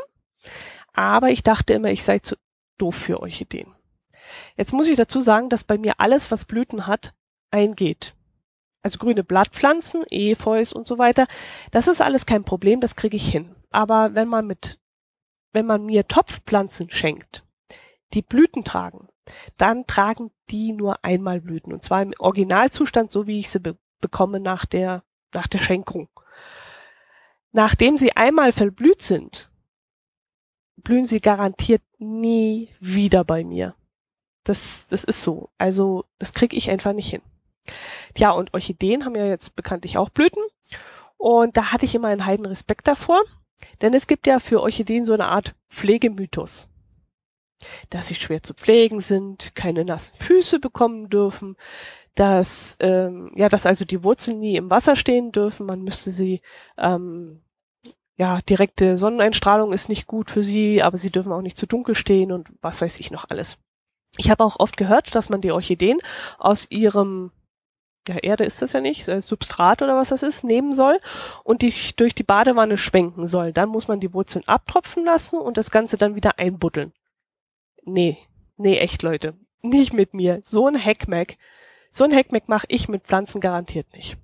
aber 0.92 1.30
ich 1.30 1.44
dachte 1.44 1.74
immer, 1.74 1.90
ich 1.90 2.02
sei 2.02 2.18
zu 2.18 2.36
doof 2.78 2.96
für 2.96 3.20
Orchideen. 3.20 3.72
Jetzt 4.56 4.72
muss 4.72 4.86
ich 4.86 4.96
dazu 4.96 5.20
sagen, 5.20 5.48
dass 5.48 5.64
bei 5.64 5.78
mir 5.78 6.00
alles, 6.00 6.30
was 6.30 6.44
Blüten 6.44 6.86
hat, 6.86 7.14
eingeht. 7.50 8.14
Also 8.82 8.98
grüne 8.98 9.24
Blattpflanzen, 9.24 10.04
Efeus 10.10 10.72
und 10.72 10.86
so 10.86 10.98
weiter, 10.98 11.26
das 11.70 11.88
ist 11.88 12.02
alles 12.02 12.26
kein 12.26 12.44
Problem, 12.44 12.80
das 12.80 12.96
kriege 12.96 13.16
ich 13.16 13.28
hin. 13.28 13.54
Aber 13.70 14.14
wenn 14.14 14.28
man 14.28 14.46
mit, 14.46 14.78
wenn 15.52 15.66
man 15.66 15.84
mir 15.84 16.06
Topfpflanzen 16.06 16.90
schenkt, 16.90 17.44
die 18.12 18.22
Blüten 18.22 18.62
tragen, 18.62 19.08
dann 19.56 19.86
tragen 19.86 20.30
die 20.50 20.72
nur 20.72 21.04
einmal 21.04 21.40
Blüten. 21.40 21.72
Und 21.72 21.82
zwar 21.82 22.02
im 22.02 22.12
Originalzustand, 22.18 23.10
so 23.10 23.26
wie 23.26 23.38
ich 23.38 23.50
sie 23.50 23.60
be 23.60 23.76
bekomme 24.00 24.38
nach 24.38 24.66
der, 24.66 25.02
nach 25.32 25.46
der 25.46 25.60
Schenkung. 25.60 26.10
Nachdem 27.52 27.96
sie 27.96 28.14
einmal 28.14 28.52
verblüht 28.52 29.00
sind, 29.00 29.50
blühen 30.76 31.06
sie 31.06 31.22
garantiert 31.22 31.80
nie 31.96 32.68
wieder 32.80 33.24
bei 33.24 33.44
mir. 33.44 33.74
Das, 34.42 34.86
das 34.90 35.04
ist 35.04 35.22
so. 35.22 35.48
Also, 35.56 36.04
das 36.18 36.34
kriege 36.34 36.54
ich 36.54 36.70
einfach 36.70 36.92
nicht 36.92 37.08
hin. 37.08 37.22
Ja, 38.14 38.32
und 38.32 38.52
Orchideen 38.52 39.06
haben 39.06 39.14
ja 39.14 39.24
jetzt 39.24 39.56
bekanntlich 39.56 39.96
auch 39.96 40.10
Blüten. 40.10 40.42
Und 41.16 41.56
da 41.56 41.72
hatte 41.72 41.86
ich 41.86 41.94
immer 41.94 42.08
einen 42.08 42.26
heiden 42.26 42.44
Respekt 42.44 42.86
davor. 42.86 43.22
Denn 43.80 43.94
es 43.94 44.06
gibt 44.06 44.26
ja 44.26 44.38
für 44.38 44.60
Orchideen 44.60 45.06
so 45.06 45.14
eine 45.14 45.28
Art 45.28 45.54
Pflegemythos 45.70 46.68
dass 47.90 48.08
sie 48.08 48.14
schwer 48.14 48.42
zu 48.42 48.54
pflegen 48.54 49.00
sind, 49.00 49.54
keine 49.54 49.84
nassen 49.84 50.14
Füße 50.16 50.60
bekommen 50.60 51.08
dürfen, 51.08 51.56
dass 52.14 52.76
ähm, 52.80 53.32
ja, 53.34 53.48
dass 53.48 53.66
also 53.66 53.84
die 53.84 54.04
Wurzeln 54.04 54.38
nie 54.40 54.56
im 54.56 54.70
Wasser 54.70 54.96
stehen 54.96 55.32
dürfen. 55.32 55.66
Man 55.66 55.82
müsste 55.82 56.10
sie 56.10 56.42
ähm, 56.78 57.40
ja, 58.16 58.40
direkte 58.42 58.96
Sonneneinstrahlung 58.96 59.72
ist 59.72 59.88
nicht 59.88 60.06
gut 60.06 60.30
für 60.30 60.42
sie, 60.42 60.82
aber 60.82 60.96
sie 60.96 61.10
dürfen 61.10 61.32
auch 61.32 61.42
nicht 61.42 61.58
zu 61.58 61.66
dunkel 61.66 61.94
stehen 61.94 62.30
und 62.30 62.48
was 62.60 62.80
weiß 62.80 63.00
ich 63.00 63.10
noch 63.10 63.28
alles. 63.28 63.58
Ich 64.16 64.30
habe 64.30 64.44
auch 64.44 64.60
oft 64.60 64.76
gehört, 64.76 65.14
dass 65.16 65.28
man 65.28 65.40
die 65.40 65.50
Orchideen 65.50 65.98
aus 66.38 66.70
ihrem 66.70 67.32
ja, 68.06 68.16
Erde 68.18 68.44
ist 68.44 68.62
das 68.62 68.72
ja 68.72 68.80
nicht, 68.80 69.08
äh, 69.08 69.20
Substrat 69.20 69.82
oder 69.82 69.96
was 69.96 70.10
das 70.10 70.22
ist, 70.22 70.44
nehmen 70.44 70.72
soll 70.72 71.00
und 71.42 71.62
die 71.62 71.74
durch 71.96 72.14
die 72.14 72.22
Badewanne 72.22 72.76
schwenken 72.76 73.26
soll. 73.26 73.52
Dann 73.52 73.70
muss 73.70 73.88
man 73.88 73.98
die 73.98 74.12
Wurzeln 74.12 74.46
abtropfen 74.46 75.04
lassen 75.04 75.38
und 75.40 75.56
das 75.56 75.72
Ganze 75.72 75.96
dann 75.96 76.14
wieder 76.14 76.38
einbuddeln 76.38 76.92
nee, 77.84 78.18
nee, 78.56 78.78
echt 78.78 79.02
Leute, 79.02 79.34
nicht 79.62 79.92
mit 79.92 80.14
mir. 80.14 80.40
So 80.44 80.66
ein 80.66 80.82
Hackmack, 80.82 81.36
so 81.90 82.04
ein 82.04 82.14
Hackmack 82.14 82.48
mache 82.48 82.66
ich 82.68 82.88
mit 82.88 83.04
Pflanzen 83.04 83.40
garantiert 83.40 83.92
nicht. 83.92 84.16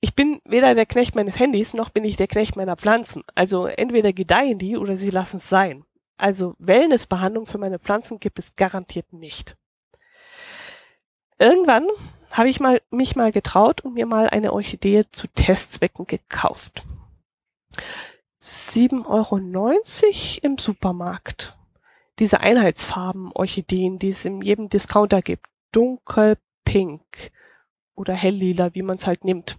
Ich 0.00 0.14
bin 0.14 0.40
weder 0.44 0.74
der 0.74 0.86
Knecht 0.86 1.14
meines 1.14 1.38
Handys, 1.38 1.74
noch 1.74 1.90
bin 1.90 2.04
ich 2.04 2.16
der 2.16 2.26
Knecht 2.26 2.56
meiner 2.56 2.76
Pflanzen. 2.76 3.22
Also 3.36 3.66
entweder 3.66 4.12
gedeihen 4.12 4.58
die 4.58 4.76
oder 4.76 4.96
sie 4.96 5.10
lassen 5.10 5.36
es 5.36 5.48
sein. 5.48 5.84
Also 6.16 6.54
Wellnessbehandlung 6.58 7.46
für 7.46 7.58
meine 7.58 7.78
Pflanzen 7.78 8.18
gibt 8.18 8.38
es 8.38 8.56
garantiert 8.56 9.12
nicht. 9.12 9.56
Irgendwann 11.38 11.86
habe 12.32 12.48
ich 12.48 12.60
mal, 12.60 12.82
mich 12.90 13.16
mal 13.16 13.32
getraut 13.32 13.82
und 13.82 13.94
mir 13.94 14.06
mal 14.06 14.28
eine 14.28 14.52
Orchidee 14.52 15.04
zu 15.10 15.28
Testzwecken 15.28 16.06
gekauft. 16.06 16.84
7,90 18.40 19.06
Euro 19.06 19.38
im 20.42 20.58
Supermarkt. 20.58 21.56
Diese 22.22 22.38
Einheitsfarben 22.38 23.32
Orchideen, 23.32 23.98
die 23.98 24.10
es 24.10 24.24
in 24.24 24.42
jedem 24.42 24.68
Discounter 24.68 25.22
gibt. 25.22 25.44
Dunkelpink 25.72 27.32
oder 27.96 28.14
helllila, 28.14 28.76
wie 28.76 28.82
man 28.82 28.94
es 28.94 29.08
halt 29.08 29.24
nimmt. 29.24 29.58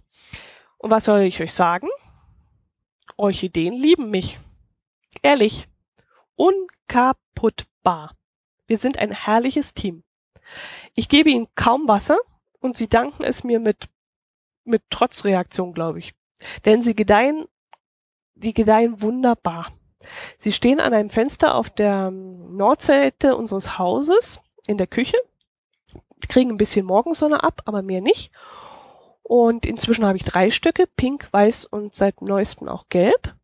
Und 0.78 0.90
was 0.90 1.04
soll 1.04 1.20
ich 1.20 1.42
euch 1.42 1.52
sagen? 1.52 1.88
Orchideen 3.18 3.74
lieben 3.74 4.08
mich. 4.08 4.38
Ehrlich. 5.20 5.68
Unkaputtbar. 6.36 8.16
Wir 8.66 8.78
sind 8.78 8.96
ein 8.96 9.10
herrliches 9.10 9.74
Team. 9.74 10.02
Ich 10.94 11.10
gebe 11.10 11.28
ihnen 11.28 11.48
kaum 11.56 11.86
Wasser 11.86 12.16
und 12.60 12.78
sie 12.78 12.88
danken 12.88 13.24
es 13.24 13.44
mir 13.44 13.60
mit, 13.60 13.90
mit 14.64 14.88
Trotzreaktion, 14.88 15.74
glaube 15.74 15.98
ich. 15.98 16.14
Denn 16.64 16.82
sie 16.82 16.94
gedeihen, 16.94 17.44
die 18.34 18.54
gedeihen 18.54 19.02
wunderbar. 19.02 19.70
Sie 20.38 20.52
stehen 20.52 20.80
an 20.80 20.94
einem 20.94 21.10
Fenster 21.10 21.54
auf 21.54 21.70
der 21.70 22.10
Nordseite 22.10 23.36
unseres 23.36 23.78
Hauses 23.78 24.40
in 24.66 24.78
der 24.78 24.86
Küche, 24.86 25.16
kriegen 26.28 26.50
ein 26.50 26.56
bisschen 26.56 26.86
Morgensonne 26.86 27.42
ab, 27.42 27.62
aber 27.64 27.82
mehr 27.82 28.00
nicht. 28.00 28.32
Und 29.22 29.64
inzwischen 29.66 30.06
habe 30.06 30.16
ich 30.16 30.24
drei 30.24 30.50
Stücke, 30.50 30.86
pink, 30.86 31.28
weiß 31.30 31.64
und 31.64 31.94
seit 31.94 32.20
neuestem 32.22 32.68
auch 32.68 32.86
gelb. 32.88 33.34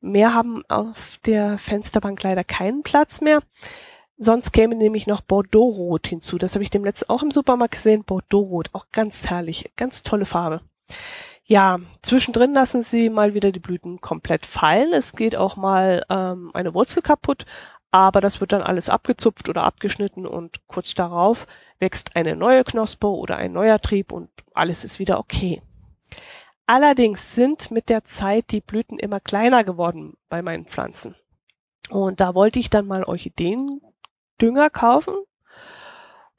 Mehr 0.00 0.34
haben 0.34 0.64
auf 0.68 1.18
der 1.26 1.58
Fensterbank 1.58 2.22
leider 2.22 2.44
keinen 2.44 2.82
Platz 2.82 3.20
mehr. 3.20 3.42
Sonst 4.16 4.52
käme 4.52 4.74
nämlich 4.74 5.06
noch 5.06 5.20
Bordeaux-Rot 5.20 6.06
hinzu. 6.06 6.38
Das 6.38 6.54
habe 6.54 6.62
ich 6.62 6.70
dem 6.70 6.84
letzten 6.84 7.10
auch 7.10 7.22
im 7.22 7.30
Supermarkt 7.30 7.74
gesehen. 7.74 8.04
Bordeaux-Rot, 8.04 8.70
auch 8.72 8.86
ganz 8.92 9.28
herrlich, 9.28 9.70
ganz 9.76 10.02
tolle 10.02 10.26
Farbe. 10.26 10.60
Ja, 11.50 11.80
zwischendrin 12.02 12.54
lassen 12.54 12.84
sie 12.84 13.10
mal 13.10 13.34
wieder 13.34 13.50
die 13.50 13.58
Blüten 13.58 14.00
komplett 14.00 14.46
fallen. 14.46 14.92
Es 14.92 15.14
geht 15.14 15.34
auch 15.34 15.56
mal 15.56 16.06
ähm, 16.08 16.52
eine 16.54 16.74
Wurzel 16.74 17.02
kaputt, 17.02 17.44
aber 17.90 18.20
das 18.20 18.40
wird 18.40 18.52
dann 18.52 18.62
alles 18.62 18.88
abgezupft 18.88 19.48
oder 19.48 19.64
abgeschnitten 19.64 20.26
und 20.26 20.64
kurz 20.68 20.94
darauf 20.94 21.48
wächst 21.80 22.14
eine 22.14 22.36
neue 22.36 22.62
Knospe 22.62 23.08
oder 23.08 23.36
ein 23.36 23.52
neuer 23.52 23.80
Trieb 23.80 24.12
und 24.12 24.30
alles 24.54 24.84
ist 24.84 25.00
wieder 25.00 25.18
okay. 25.18 25.60
Allerdings 26.66 27.34
sind 27.34 27.72
mit 27.72 27.88
der 27.88 28.04
Zeit 28.04 28.52
die 28.52 28.60
Blüten 28.60 29.00
immer 29.00 29.18
kleiner 29.18 29.64
geworden 29.64 30.16
bei 30.28 30.42
meinen 30.42 30.66
Pflanzen. 30.66 31.16
Und 31.88 32.20
da 32.20 32.36
wollte 32.36 32.60
ich 32.60 32.70
dann 32.70 32.86
mal 32.86 33.02
Orchideendünger 33.02 34.70
kaufen. 34.70 35.16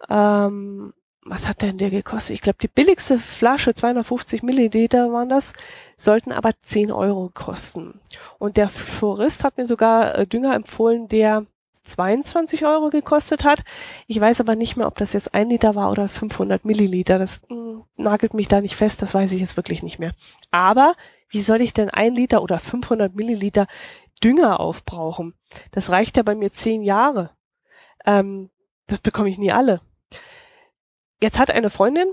Ähm, 0.07 0.93
was 1.23 1.47
hat 1.47 1.61
denn 1.61 1.77
der 1.77 1.89
gekostet? 1.91 2.33
Ich 2.33 2.41
glaube, 2.41 2.57
die 2.61 2.67
billigste 2.67 3.19
Flasche, 3.19 3.73
250 3.73 4.43
Milliliter 4.43 5.11
waren 5.13 5.29
das, 5.29 5.53
sollten 5.97 6.31
aber 6.31 6.51
10 6.61 6.91
Euro 6.91 7.29
kosten. 7.33 7.99
Und 8.39 8.57
der 8.57 8.69
Florist 8.69 9.43
hat 9.43 9.57
mir 9.57 9.67
sogar 9.67 10.17
äh, 10.17 10.25
Dünger 10.25 10.55
empfohlen, 10.55 11.07
der 11.07 11.45
22 11.83 12.65
Euro 12.65 12.89
gekostet 12.89 13.43
hat. 13.43 13.63
Ich 14.07 14.19
weiß 14.19 14.39
aber 14.41 14.55
nicht 14.55 14.77
mehr, 14.77 14.87
ob 14.87 14.97
das 14.97 15.13
jetzt 15.13 15.33
ein 15.33 15.49
Liter 15.49 15.75
war 15.75 15.91
oder 15.91 16.07
500 16.07 16.65
Milliliter. 16.65 17.19
Das 17.19 17.41
mh, 17.49 17.55
hm, 17.55 17.83
nagelt 17.97 18.33
mich 18.33 18.47
da 18.47 18.61
nicht 18.61 18.75
fest, 18.75 19.01
das 19.01 19.13
weiß 19.13 19.31
ich 19.33 19.41
jetzt 19.41 19.57
wirklich 19.57 19.83
nicht 19.83 19.99
mehr. 19.99 20.13
Aber 20.49 20.95
wie 21.29 21.41
soll 21.41 21.61
ich 21.61 21.73
denn 21.73 21.89
ein 21.89 22.15
Liter 22.15 22.41
oder 22.41 22.59
500 22.59 23.15
Milliliter 23.15 23.67
Dünger 24.23 24.59
aufbrauchen? 24.59 25.33
Das 25.71 25.91
reicht 25.91 26.17
ja 26.17 26.23
bei 26.23 26.35
mir 26.35 26.51
zehn 26.51 26.83
Jahre. 26.83 27.31
Ähm, 28.05 28.49
das 28.87 28.99
bekomme 28.99 29.29
ich 29.29 29.37
nie 29.37 29.51
alle. 29.51 29.81
Jetzt 31.21 31.37
hat 31.37 31.51
eine 31.51 31.69
Freundin 31.69 32.07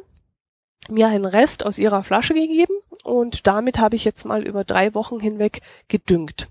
mir 0.90 1.08
einen 1.08 1.24
Rest 1.24 1.64
aus 1.64 1.78
ihrer 1.78 2.02
Flasche 2.02 2.34
gegeben 2.34 2.74
und 3.02 3.46
damit 3.46 3.78
habe 3.78 3.96
ich 3.96 4.04
jetzt 4.04 4.24
mal 4.24 4.46
über 4.46 4.64
drei 4.64 4.94
Wochen 4.94 5.18
hinweg 5.18 5.60
gedüngt. 5.88 6.48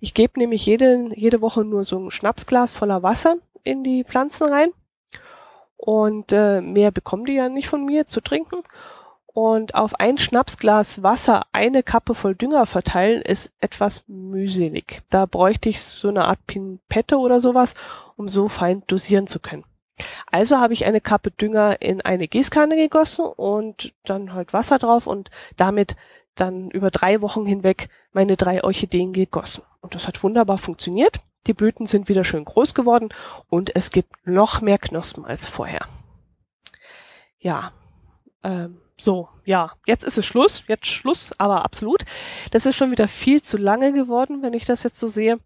Ich 0.00 0.14
gebe 0.14 0.38
nämlich 0.38 0.66
jede, 0.66 1.10
jede 1.14 1.40
Woche 1.40 1.64
nur 1.64 1.84
so 1.84 1.98
ein 1.98 2.10
Schnapsglas 2.10 2.72
voller 2.72 3.02
Wasser 3.02 3.36
in 3.62 3.84
die 3.84 4.04
Pflanzen 4.04 4.48
rein 4.48 4.70
und 5.76 6.32
äh, 6.32 6.60
mehr 6.60 6.90
bekommen 6.90 7.24
die 7.24 7.34
ja 7.34 7.48
nicht 7.48 7.68
von 7.68 7.84
mir 7.84 8.06
zu 8.06 8.20
trinken. 8.20 8.62
Und 9.26 9.74
auf 9.74 9.98
ein 9.98 10.18
Schnapsglas 10.18 11.02
Wasser 11.02 11.46
eine 11.52 11.82
Kappe 11.82 12.14
voll 12.14 12.34
Dünger 12.34 12.66
verteilen 12.66 13.22
ist 13.22 13.50
etwas 13.60 14.04
mühselig. 14.06 15.02
Da 15.08 15.24
bräuchte 15.24 15.70
ich 15.70 15.82
so 15.82 16.08
eine 16.08 16.26
Art 16.26 16.46
Pinpette 16.46 17.16
oder 17.16 17.40
sowas, 17.40 17.74
um 18.16 18.28
so 18.28 18.48
fein 18.48 18.82
dosieren 18.86 19.26
zu 19.26 19.40
können. 19.40 19.64
Also 20.30 20.58
habe 20.58 20.72
ich 20.72 20.84
eine 20.84 21.00
Kappe 21.00 21.30
Dünger 21.30 21.80
in 21.82 22.00
eine 22.00 22.28
Gießkanne 22.28 22.76
gegossen 22.76 23.26
und 23.26 23.92
dann 24.04 24.32
halt 24.32 24.52
Wasser 24.52 24.78
drauf 24.78 25.06
und 25.06 25.30
damit 25.56 25.96
dann 26.34 26.70
über 26.70 26.90
drei 26.90 27.20
Wochen 27.20 27.44
hinweg 27.44 27.88
meine 28.12 28.36
drei 28.36 28.64
Orchideen 28.64 29.12
gegossen. 29.12 29.64
Und 29.80 29.94
das 29.94 30.06
hat 30.08 30.22
wunderbar 30.22 30.58
funktioniert. 30.58 31.20
Die 31.46 31.54
Blüten 31.54 31.86
sind 31.86 32.08
wieder 32.08 32.24
schön 32.24 32.44
groß 32.44 32.74
geworden 32.74 33.10
und 33.48 33.74
es 33.74 33.90
gibt 33.90 34.26
noch 34.26 34.60
mehr 34.60 34.78
Knospen 34.78 35.24
als 35.24 35.46
vorher. 35.46 35.86
Ja, 37.38 37.72
ähm, 38.44 38.80
so, 38.96 39.28
ja, 39.44 39.72
jetzt 39.86 40.04
ist 40.04 40.18
es 40.18 40.24
Schluss, 40.24 40.64
jetzt 40.68 40.86
Schluss, 40.86 41.32
aber 41.38 41.64
absolut. 41.64 42.04
Das 42.52 42.66
ist 42.66 42.76
schon 42.76 42.92
wieder 42.92 43.08
viel 43.08 43.42
zu 43.42 43.56
lange 43.56 43.92
geworden, 43.92 44.42
wenn 44.42 44.54
ich 44.54 44.64
das 44.64 44.84
jetzt 44.84 45.00
so 45.00 45.08
sehe. 45.08 45.40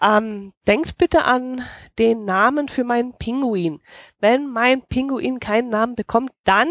Ähm, 0.00 0.52
denkt 0.66 0.96
bitte 0.96 1.24
an 1.24 1.62
den 1.98 2.24
Namen 2.24 2.68
für 2.68 2.84
meinen 2.84 3.14
Pinguin. 3.14 3.80
Wenn 4.20 4.46
mein 4.46 4.82
Pinguin 4.82 5.40
keinen 5.40 5.70
Namen 5.70 5.94
bekommt, 5.96 6.30
dann 6.44 6.68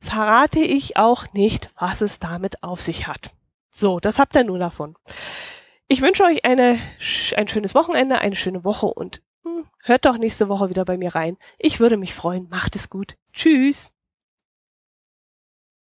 verrate 0.00 0.60
ich 0.60 0.96
auch 0.96 1.32
nicht, 1.32 1.70
was 1.78 2.00
es 2.00 2.18
damit 2.18 2.62
auf 2.62 2.80
sich 2.80 3.06
hat. 3.06 3.32
So, 3.70 4.00
das 4.00 4.18
habt 4.18 4.34
ihr 4.34 4.44
nur 4.44 4.58
davon. 4.58 4.96
Ich 5.88 6.02
wünsche 6.02 6.24
euch 6.24 6.44
eine, 6.44 6.78
ein 7.36 7.48
schönes 7.48 7.74
Wochenende, 7.74 8.18
eine 8.18 8.36
schöne 8.36 8.64
Woche 8.64 8.86
und 8.86 9.22
hm, 9.44 9.66
hört 9.82 10.06
doch 10.06 10.18
nächste 10.18 10.48
Woche 10.48 10.70
wieder 10.70 10.84
bei 10.84 10.96
mir 10.96 11.14
rein. 11.14 11.36
Ich 11.58 11.80
würde 11.80 11.96
mich 11.96 12.14
freuen. 12.14 12.48
Macht 12.48 12.76
es 12.76 12.88
gut. 12.88 13.16
Tschüss. 13.32 13.92